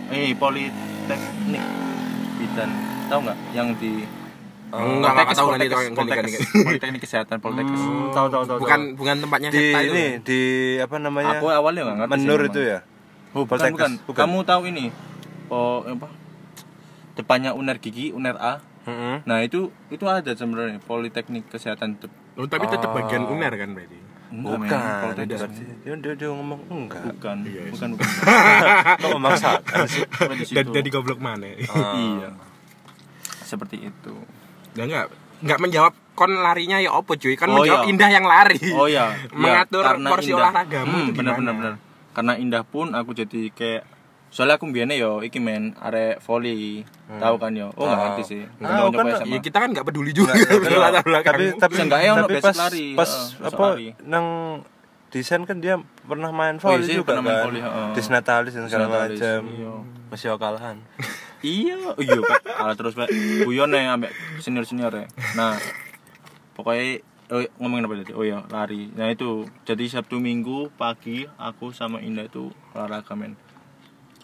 [0.08, 1.64] eh politeknik
[2.38, 2.70] bidan
[3.06, 4.08] tahu nggak yang di
[4.68, 5.84] Oh, enggak, enggak tahu nanti tahu
[6.68, 7.80] politeknik kesehatan politekes
[8.12, 8.58] tahu tahu tahu.
[8.60, 9.80] Bukan bukan tempatnya di itu.
[9.88, 10.40] ini di
[10.78, 11.40] apa namanya?
[11.40, 12.80] aku awalnya nggak ngerti Menur itu ya.
[13.32, 14.20] oh, bukan, bukan bukan.
[14.20, 14.86] kamu tahu ini
[15.48, 16.08] oh apa
[17.16, 19.24] depannya uner gigi uner A Heeh.
[19.24, 21.96] nah itu itu ada sebenarnya politeknik kesehatan
[22.36, 23.98] Oh, tapi tetap bagian UNER kan berarti.
[24.28, 24.68] Enggak, men.
[24.68, 24.80] Bukan.
[25.24, 27.04] Berarti dia, dia, dia ngomong enggak.
[27.10, 27.72] bukan Iya, iya.
[27.72, 28.08] bukan bukan
[29.02, 30.04] Kok memaksakan sih?
[30.52, 31.48] Dan dari goblok mana?
[31.98, 32.30] iya
[33.40, 34.14] seperti itu
[34.74, 35.06] Enggak enggak
[35.40, 37.90] enggak menjawab kon larinya ya opo cuy kan Oh, menjawab iya.
[37.90, 40.40] Indah yang lari Oh ya, Mengatur karena porsi Indah.
[40.44, 41.32] olahragamu Hmm, gimana?
[41.34, 41.74] bener bener.
[42.12, 43.84] Karena Indah pun aku jadi kayak
[44.38, 46.86] soalnya aku biasanya yo iki men arek volley.
[47.10, 47.74] Tahu kan yo?
[47.74, 48.06] Oh, enggak Tahu.
[48.06, 48.42] ngerti sih.
[48.62, 52.10] Tahu Konco-konco kan, ya kita kan nggak peduli juga Tapi latar belakang tapi tapi, Seenggaknya
[52.14, 53.68] ono tapi basic pas lari, pas besok apa
[54.06, 54.26] nang
[55.10, 57.46] desain kan dia pernah main Oh, iya volley sih, juga pernah main kan.
[57.50, 57.90] volley, heeh.
[57.98, 59.40] Disnatalis dan segala macam.
[59.50, 59.74] iya.
[60.14, 60.78] Masih okalahan.
[61.42, 62.40] iya, iya Pak.
[62.46, 63.10] Kalah terus Pak.
[63.42, 65.06] Guyon ya ambek senior-senior ya.
[65.34, 65.58] Nah,
[66.54, 67.02] pokoknya
[67.34, 68.14] oh, ngomongin apa tadi?
[68.14, 68.94] Oh ya, lari.
[68.94, 73.34] Nah, itu jadi Sabtu Minggu pagi aku sama Indah itu olahraga men.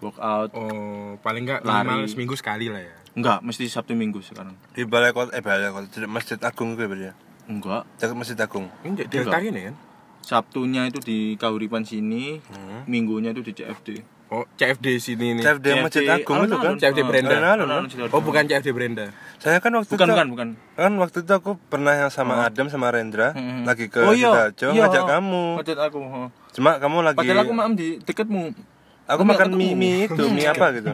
[0.04, 0.50] Workout.
[0.52, 1.88] oh paling enggak Lari.
[1.88, 4.58] minimal seminggu sekali lah ya Enggak, mesti Sabtu Minggu sekarang.
[4.74, 7.14] Di balai kota eh balai kota Masjid Agung gue berarti ya.
[7.46, 7.86] Enggak.
[7.96, 8.66] Dekat Masjid Agung.
[8.82, 9.08] ini Enggak.
[9.08, 9.76] deltarian ya kan
[10.20, 12.88] Sabtunya itu di Kahuripan sini, Hmm.
[12.88, 14.02] minggunya itu di CFD.
[14.32, 16.74] oh CFD sini nih CFD Masjid Agung itu kan.
[16.74, 17.38] CFD Brenda.
[17.38, 17.86] Alun-alun, kan?
[17.86, 19.06] Alun-alun, oh bukan CFD Brenda
[19.38, 20.48] Saya kan waktu Bukan, itu bukan, bukan.
[20.74, 23.62] kan waktu itu aku pernah yang sama Adam sama Rendra Hmm.
[23.62, 24.74] lagi ke oh iya, iya.
[24.74, 25.62] ngajak kamu.
[25.62, 26.00] Ngajak aku.
[26.02, 26.28] oh.
[26.50, 28.73] Cuma kamu lagi Padahal aku maam di deketmu.
[29.08, 30.92] Aku makan mie mie itu mie apa gitu.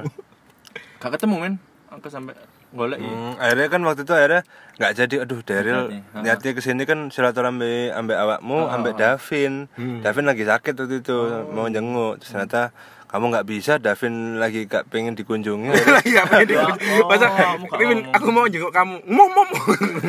[0.99, 1.53] Gak ketemu men.
[1.89, 2.37] Aku sampai
[2.69, 3.09] golek ya.
[3.09, 4.41] Hmm, akhirnya kan waktu itu akhirnya
[4.77, 5.81] nggak jadi aduh Daryl
[6.21, 11.17] Niatnya, ke sini kan silaturahmi ambek awakmu ambek Davin Davin lagi sakit waktu itu
[11.49, 12.69] mau jenguk terus ternyata
[13.09, 16.97] kamu nggak bisa Davin lagi gak pengen dikunjungi lagi nggak pengen dikunjungi.
[17.01, 17.99] oh, masa ngomong.
[18.13, 19.57] aku mau jenguk kamu mau mau mau.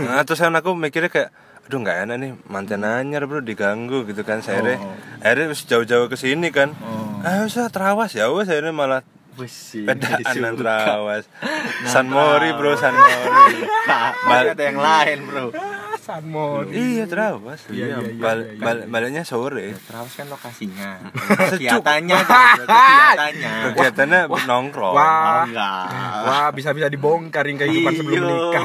[0.05, 1.33] nah terus kan aku mikirnya kayak
[1.71, 4.79] aduh nggak enak nih mantan anyar bro diganggu gitu kan saya akhirnya
[5.23, 7.23] akhirnya wis jauh-jauh ke sini kan Oh.
[7.23, 9.07] ah usah terawas ya wes akhirnya malah
[9.39, 11.31] pedaan dan terawas
[11.95, 14.15] San Mori bro San Mori Nah,
[14.47, 15.45] ada yang lain, Bro.
[15.51, 16.67] Trawasan mod.
[16.71, 17.61] Iya terawas.
[17.67, 18.63] Iya, iya, iya, Bal- iya, iya.
[18.63, 19.79] bal- baliknya sore.
[19.81, 20.91] Terawas kan lokasinya.
[21.55, 23.53] Kegiatannya, kegiatannya.
[23.71, 24.91] Kegiatannya nongkrong.
[24.91, 25.87] Oh, Wah, enggak.
[26.25, 28.27] wah bisa-bisa dibongkar yang kehidupan sebelum Iya.
[28.27, 28.65] menikah.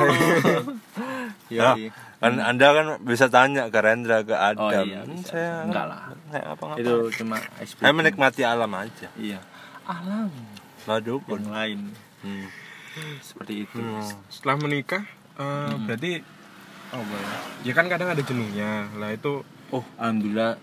[1.48, 1.70] Iya.
[2.26, 4.66] Kan Anda kan bisa tanya ke Rendra ke Adam.
[4.66, 5.30] Oh, iya, Hmm, bisa.
[5.30, 6.02] Saya Enggak lah.
[6.26, 9.08] Saya apa Itu cuma Saya menikmati alam aja.
[9.14, 9.38] Iya.
[9.86, 10.34] Alam
[10.84, 11.38] Waduh pun.
[11.40, 11.80] yang lain
[12.20, 12.50] Hmm.
[13.20, 13.78] seperti itu.
[14.28, 15.04] Setelah menikah
[15.36, 16.26] eh, berarti
[16.88, 17.30] Oh, boleh.
[17.62, 18.90] ya kan kadang ada jenuhnya.
[18.96, 20.58] Lah itu Oh, alhamdulillah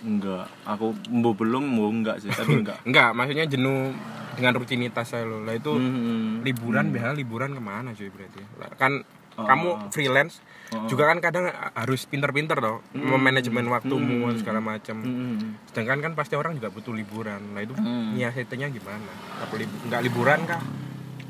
[0.00, 0.48] enggak.
[0.66, 2.80] Aku mau belum mau enggak sih, tapi enggak.
[2.88, 3.92] enggak, maksudnya jenuh
[4.32, 5.40] dengan rutinitas saya loh.
[5.40, 6.40] Lah itu Hmm.
[6.40, 8.40] liburan biasanya liburan ke mana cuy berarti?
[8.56, 8.92] Lah, kan
[9.32, 9.90] Oh, kamu oh, oh.
[9.90, 10.86] freelance Oh, oh.
[10.86, 14.38] juga kan kadang harus pinter-pinter loh memanajemen waktumu Hmm.
[14.38, 15.02] segala macam.
[15.02, 15.58] Hmm.
[15.66, 17.42] Sedangkan kan pasti orang juga butuh liburan.
[17.50, 18.14] Nah itu Hmm.
[18.14, 19.10] nyiasatinya gimana?
[19.40, 20.62] Apa libu- enggak liburan kah?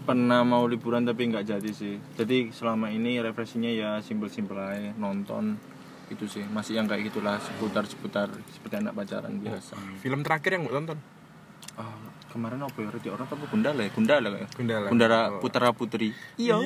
[0.02, 1.96] Pernah mau liburan tapi enggak jadi sih.
[2.14, 5.56] Jadi selama ini refreshingnya ya simpel-simpel aja, nonton
[6.08, 6.44] itu sih.
[6.44, 9.78] Masih yang kayak gitulah seputar-seputar seperti anak pacaran biasa.
[9.98, 10.98] Film terakhir yang gue tonton
[11.76, 11.96] Ah,
[12.28, 12.88] kemarin apa ya?
[12.90, 13.90] Reti orang apa Gundala ya?
[13.90, 14.48] Gundala kayak.
[14.52, 14.86] Gundala.
[14.88, 15.40] Gundala Oh.
[15.40, 16.12] Putra Putri.
[16.34, 16.56] Iya.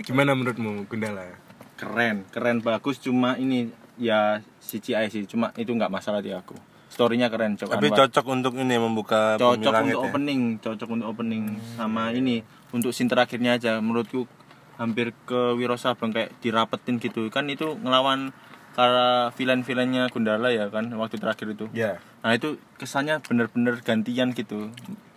[0.00, 1.49] Gimana menurutmu Gundala?
[1.80, 6.52] Keren, keren bagus cuma ini ya CGI sih, cuma itu nggak masalah di aku.
[6.92, 9.96] Storynya keren, coba Tapi cocok untuk ini membuka cocok untuk ya.
[10.04, 12.44] opening, cocok untuk opening sama ini
[12.76, 14.28] untuk scene terakhirnya aja menurutku
[14.76, 18.32] hampir ke Wiro Sableng kayak dirapetin gitu kan itu ngelawan
[18.72, 21.66] para villain-villainnya Gundala ya kan waktu terakhir itu.
[21.72, 21.98] Ya.
[22.20, 24.68] Nah itu kesannya bener-bener gantian gitu.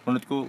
[0.07, 0.47] Menurutku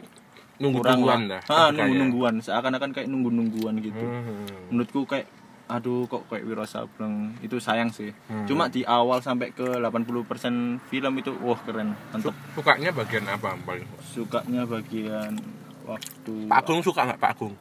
[0.55, 1.43] Nunggu-nungguan dah.
[1.51, 1.83] Ah, Kayaknya.
[1.83, 2.35] nunggu-nungguan.
[2.39, 4.07] Seakan-akan kayak nunggu-nungguan gitu.
[4.07, 4.47] Hmm.
[4.71, 5.27] Menurutku kayak
[5.75, 8.15] aduh kok kayak Wiro Sableng itu sayang sih.
[8.31, 8.47] Hmm.
[8.47, 11.99] Cuma di awal sampai ke 80% film itu wah keren.
[12.15, 12.35] Mantap.
[12.55, 13.89] Sukanya bagian apa paling?
[14.07, 15.35] Sukanya bagian
[15.83, 17.55] waktu Pak Agung suka nggak Pak Agung?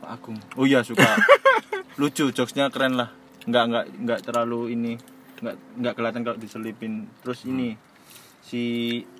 [0.00, 0.38] Pak Agung.
[0.56, 1.04] Oh iya suka.
[2.00, 3.12] Lucu, jokesnya keren lah.
[3.44, 4.92] Nggak nggak nggak terlalu ini
[5.36, 7.04] nggak nggak kelihatan kalau diselipin.
[7.20, 7.76] Terus ini
[8.40, 8.62] si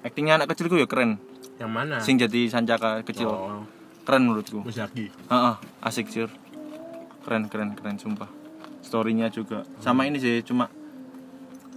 [0.00, 1.20] aktingnya anak kecilku ya keren.
[1.60, 1.96] Yang mana?
[2.00, 3.28] Sing jadi Sancaka kecil.
[3.28, 3.64] Oh,
[4.06, 4.62] Keren menurutku.
[4.62, 5.10] Muzaki.
[5.10, 6.30] Heeh, asik sih.
[7.26, 8.30] Keren keren keren sumpah.
[8.80, 9.66] Storynya juga.
[9.76, 10.70] Sama ini sih cuma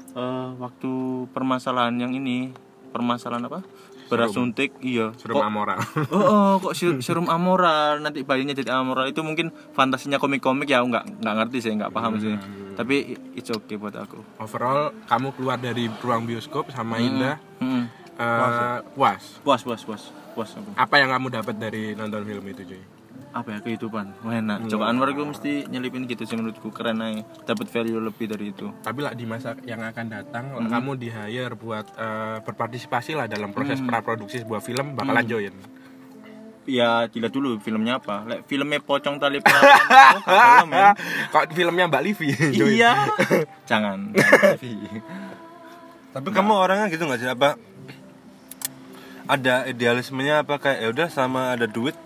[0.10, 0.92] eh waktu
[1.30, 2.54] permasalahan yang ini,
[2.90, 3.62] permasalahan apa?
[4.10, 5.14] Beras suntik, iya.
[5.16, 5.76] Serum Kok- Amora.
[6.10, 6.74] Oh, oh, kok
[7.06, 11.72] serum amoral nanti bayinya jadi amoral itu mungkin fantasinya komik-komik ya nggak nggak ngerti sih
[11.72, 12.34] nggak paham sih
[12.74, 17.86] tapi it's okay buat aku Overall kamu keluar dari ruang bioskop sama Indah Hmm.
[18.18, 19.38] eh, puas.
[19.46, 22.82] puas puas puas puas aku Apa yang kamu dapat dari nonton film itu cuy?
[23.42, 24.06] Apa ya kehidupan.
[24.22, 24.68] Wah enak.
[24.68, 26.70] Coba Anwar gue mesti nyelipin gitu sih menurutku.
[26.76, 27.24] Keren aja.
[27.48, 28.70] Dapat value lebih dari itu.
[28.84, 33.56] Tapi lah di masa yang akan datang kamu di hire buat eh, berpartisipasi lah dalam
[33.56, 35.56] proses praproduksi sebuah film bakalan join.
[36.70, 38.30] ya dilihat dulu filmnya apa.
[38.30, 40.94] Lek filmnya pocong tali perawan oh.
[41.34, 42.30] Kok filmnya Mbak Livi?
[42.78, 43.10] iya.
[43.66, 44.14] Jangan.
[46.14, 47.30] Tapi kamu orangnya gitu nggak sih?
[47.30, 47.58] Apa?
[49.30, 51.98] Ada idealismenya apa kayak ya udah sama ada duit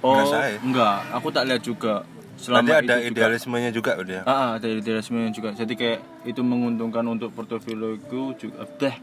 [0.00, 0.32] oh
[0.64, 2.04] enggak aku tak lihat juga
[2.40, 4.20] Selama ada itu juga- idealismenya juga udah.
[4.24, 5.52] Ah, ah, ada idealisme juga.
[5.52, 8.64] Jadi kayak itu menguntungkan untuk portofolioku juga.
[8.80, 8.96] Dah.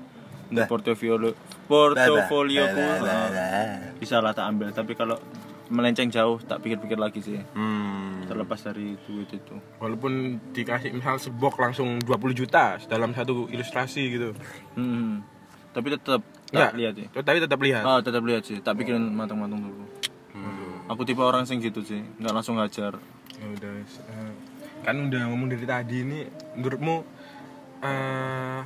[0.50, 0.66] Dah.
[0.66, 1.36] Portofolio
[1.68, 4.74] portofolioku ah, bisa lah tak ambil.
[4.74, 5.22] Tapi kalau
[5.68, 7.38] melenceng jauh tak pikir-pikir lagi sih.
[7.54, 8.26] Hmm.
[8.26, 9.56] Terlepas dari duit itu.
[9.78, 14.30] Walaupun dikasih misal sebok langsung 20 juta dalam satu ilustrasi gitu.
[14.74, 15.22] Hmm.
[15.78, 17.06] Tapi tetap tak lihat ya.
[17.12, 17.84] Tapi tetap lihat.
[17.86, 18.58] Ah, tetap lihat sih.
[18.64, 19.84] Tak pikirin matang-matang dulu.
[20.88, 22.96] Aku tipe orang sing gitu sih, nggak langsung ngajar.
[23.36, 24.32] Ya udah eh,
[24.82, 26.20] kan udah ngomong dari tadi ini
[26.56, 26.96] menurutmu
[27.80, 28.60] eh,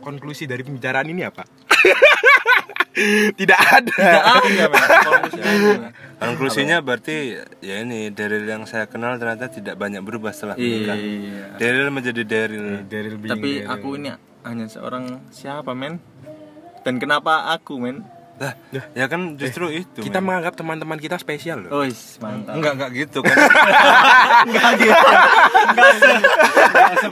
[0.00, 1.44] konklusi dari pembicaraan ini apa?
[3.36, 4.08] Tidak ada.
[4.42, 4.80] Iya, men.
[4.80, 10.56] Kalau misalnya- Konklusinya berarti ya ini Daryl yang saya kenal ternyata tidak banyak berubah setelah
[10.56, 10.96] menikah.
[10.96, 11.60] Iya.
[11.60, 12.88] Daryl menjadi Daryl.
[12.88, 13.68] Daryl being Tapi Daryl.
[13.68, 14.08] aku ini
[14.40, 16.00] hanya seorang siapa men?
[16.80, 18.00] Dan kenapa aku men?
[18.36, 18.52] Lah,
[18.92, 20.04] ya kan justru itu.
[20.04, 20.28] kita men.
[20.28, 21.80] menganggap teman-teman kita spesial loh.
[21.80, 21.84] Oh,
[22.20, 22.52] mantap.
[22.52, 23.32] enggak enggak gitu kan.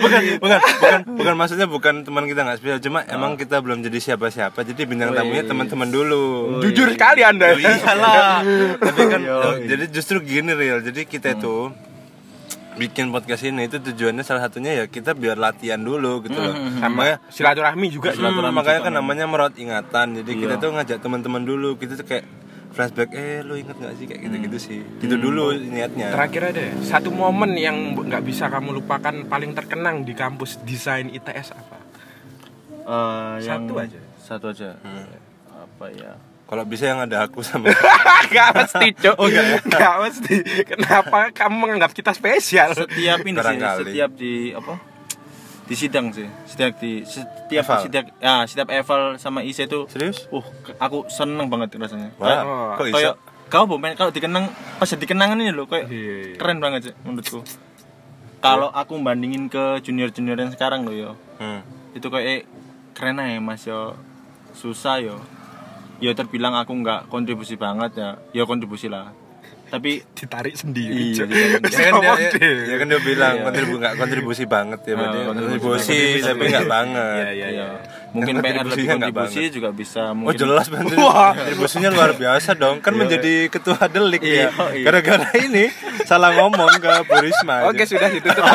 [0.05, 4.13] bukan, bukan, bukan, bukan maksudnya bukan teman kita nggak spesial, cuma emang kita belum jadi
[4.13, 4.69] siapa-siapa.
[4.69, 6.61] Jadi bintang tamunya teman-teman dulu.
[6.61, 7.57] Jujur sekali Anda.
[7.57, 8.45] Iyalah.
[8.93, 10.85] Tapi kan oh, jadi justru gini real.
[10.85, 11.73] Jadi kita itu
[12.75, 16.55] bikin podcast ini itu tujuannya salah satunya ya kita biar latihan dulu gitu loh.
[16.83, 20.23] Sama Silaturahmi juga Hmm, makanya kan namanya merawat ingatan.
[20.23, 21.77] Jadi kita tuh ngajak teman-teman dulu.
[21.79, 22.25] Kita tuh kayak
[22.75, 24.79] flashback, eh lu inget gak sih kayak gitu-gitu sih.
[24.99, 26.11] Gitu dulu niatnya.
[26.11, 31.07] Terakhir ada ya, satu momen yang nggak bisa kamu lupakan paling terkenang di kampus desain
[31.07, 31.79] ITS apa?
[32.85, 34.01] Eh, yang Satu aja.
[34.19, 34.71] Satu aja.
[35.55, 36.19] Apa ya?
[36.45, 37.73] Kalau bisa yang ada aku sama
[38.35, 39.17] Gak mesti, Cok.
[39.17, 39.27] Oh,
[39.67, 40.35] Gak mesti.
[40.67, 42.73] Kenapa kamu menganggap kita spesial?
[42.73, 44.75] Setiap ini sih, setiap di apa?
[45.65, 47.81] di sidang sih setiap di setiap Eval?
[47.81, 50.29] setiap ya setiap eval sama IC itu Serius?
[50.29, 50.45] uh
[50.77, 53.49] aku seneng banget rasanya Wah, Oh, kok kayak bisa?
[53.49, 54.45] kau bomen kalau dikenang
[54.77, 56.37] pas jadi kenangan ini loh kayak Iya, iya.
[56.37, 57.41] keren banget sih menurutku
[58.39, 61.65] kalau aku bandingin ke junior junior yang sekarang loh yo Hmm.
[61.91, 62.41] itu kayak eh,
[62.93, 63.97] keren aja mas yo
[64.53, 65.17] susah yo
[65.99, 68.11] ya terbilang aku nggak kontribusi banget ya.
[68.33, 69.11] Ya kontribusi lah.
[69.65, 73.43] Tapi ditarik sendiri iya Ya kan dia, ya, ya kan dia bilang Iya.
[73.43, 76.23] kontribu nggak kontribusi banget ya, Ah, berarti kontribusi kontribusi banget.
[76.23, 77.17] tapi nggak banget.
[77.17, 77.67] Iya, iya, ya
[78.15, 80.95] mungkin PR lebih kontribusi juga bisa Oh mungkin jelas banget
[81.41, 82.77] kontribusinya luar biasa dong.
[82.79, 84.85] Kan menjadi ketua delik Iya, ya iya.
[84.85, 85.65] gara-gara ini
[86.05, 87.67] salah ngomong ke Bu Risma aja.
[87.67, 88.45] oke sudah ditutup.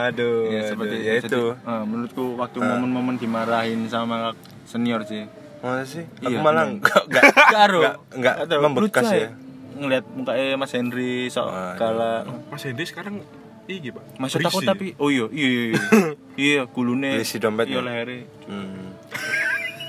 [0.00, 4.30] Aduh ya seperti aduh, ya jadi, itu eh, menurutku waktu momen-momen dimarahin sama
[4.64, 5.26] senior sih
[5.60, 6.80] Masa sih aku Iya, malah bener.
[6.80, 7.24] nggak nggak
[7.56, 7.80] Karo.
[7.80, 9.28] nggak nggak Ada, membekas lucu ya
[9.72, 11.74] ngeliat mukanya Mas Henry sok Waduh.
[11.74, 12.12] kala
[12.46, 13.16] mas Hendy sekarang
[13.64, 14.46] iya pak Masuk Berisi.
[14.50, 15.80] takut tapi oh iya iya iya iya,
[16.46, 17.72] iya gulune Berisi dompetnya.
[17.72, 18.92] iya lehernya Hmm.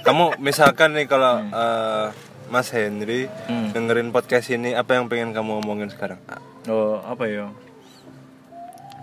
[0.02, 2.08] kamu misalkan nih kalau eh,
[2.48, 3.72] Mas Henry Hmm.
[3.72, 6.20] dengerin podcast ini apa yang pengen kamu omongin sekarang
[6.68, 7.52] oh apa ya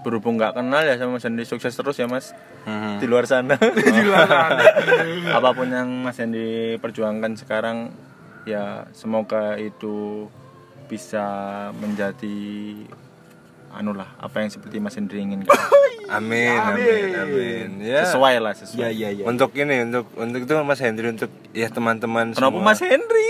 [0.00, 2.30] berhubung nggak kenal ya sama Mas Henry sukses terus ya Mas
[2.60, 2.96] Hmm.
[2.96, 3.56] di luar sana
[3.88, 4.60] di luar sana
[5.36, 7.88] apa pun yang Mas Henry perjuangkan sekarang
[8.44, 10.28] ya semoga itu
[10.84, 11.24] bisa
[11.74, 12.76] menjadi
[13.70, 15.48] anu lah apa yang seperti Mas Henry inginkan
[16.08, 17.68] Amin, amin, amin.
[17.78, 18.00] Ya.
[18.02, 21.68] sesuai lah sesuai ya ya ya Untuk ini, untuk untuk itu Mas Hendri untuk ya
[21.68, 22.64] teman-teman kenapa semua.
[22.64, 23.28] Mas Henry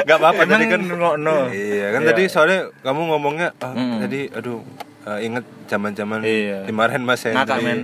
[0.00, 0.78] Gak apa-apa tadi kan.
[0.80, 1.50] ngono?
[1.50, 2.08] Iya kan Iya.
[2.08, 3.98] tadi soalnya kamu ngomongnya ah, Mm.
[3.98, 4.62] tadi aduh
[5.08, 6.64] eh, inget zaman-zaman Iya.
[6.64, 7.38] dimarahin Mas Hendri.
[7.38, 7.80] ngakak men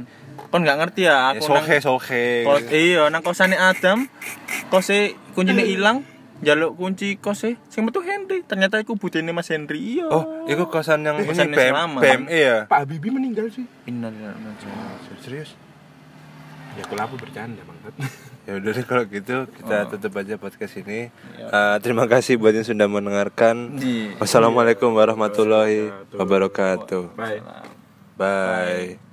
[0.47, 2.27] kon nggak ngerti ya Ya, aku nang sohe sohe.
[2.43, 4.07] kos iya nang kosane Adam
[4.69, 6.05] kose kuncinya hilang
[6.41, 11.01] jaluk kunci kose sing metu Henry ternyata iku budene Mas Henry iya Oh, itu kosan
[11.01, 11.91] yang ini Kosan yang BM.
[11.97, 12.59] BME ya?
[12.67, 14.37] Pak Habibie meninggal sih Innalillahi
[15.19, 15.57] Serius?
[16.75, 17.95] ya kalau aku bercanda banget
[18.45, 21.09] Ya udah deh kalau gitu kita tutup aja podcast ini.
[21.41, 21.49] Ya.
[21.49, 23.81] Eh, terima kasih buat yang sudah mendengarkan.
[24.21, 27.17] Wassalamualaikum warahmatullahi wabarakatuh.
[27.17, 27.41] bye
[28.15, 29.04] Bye.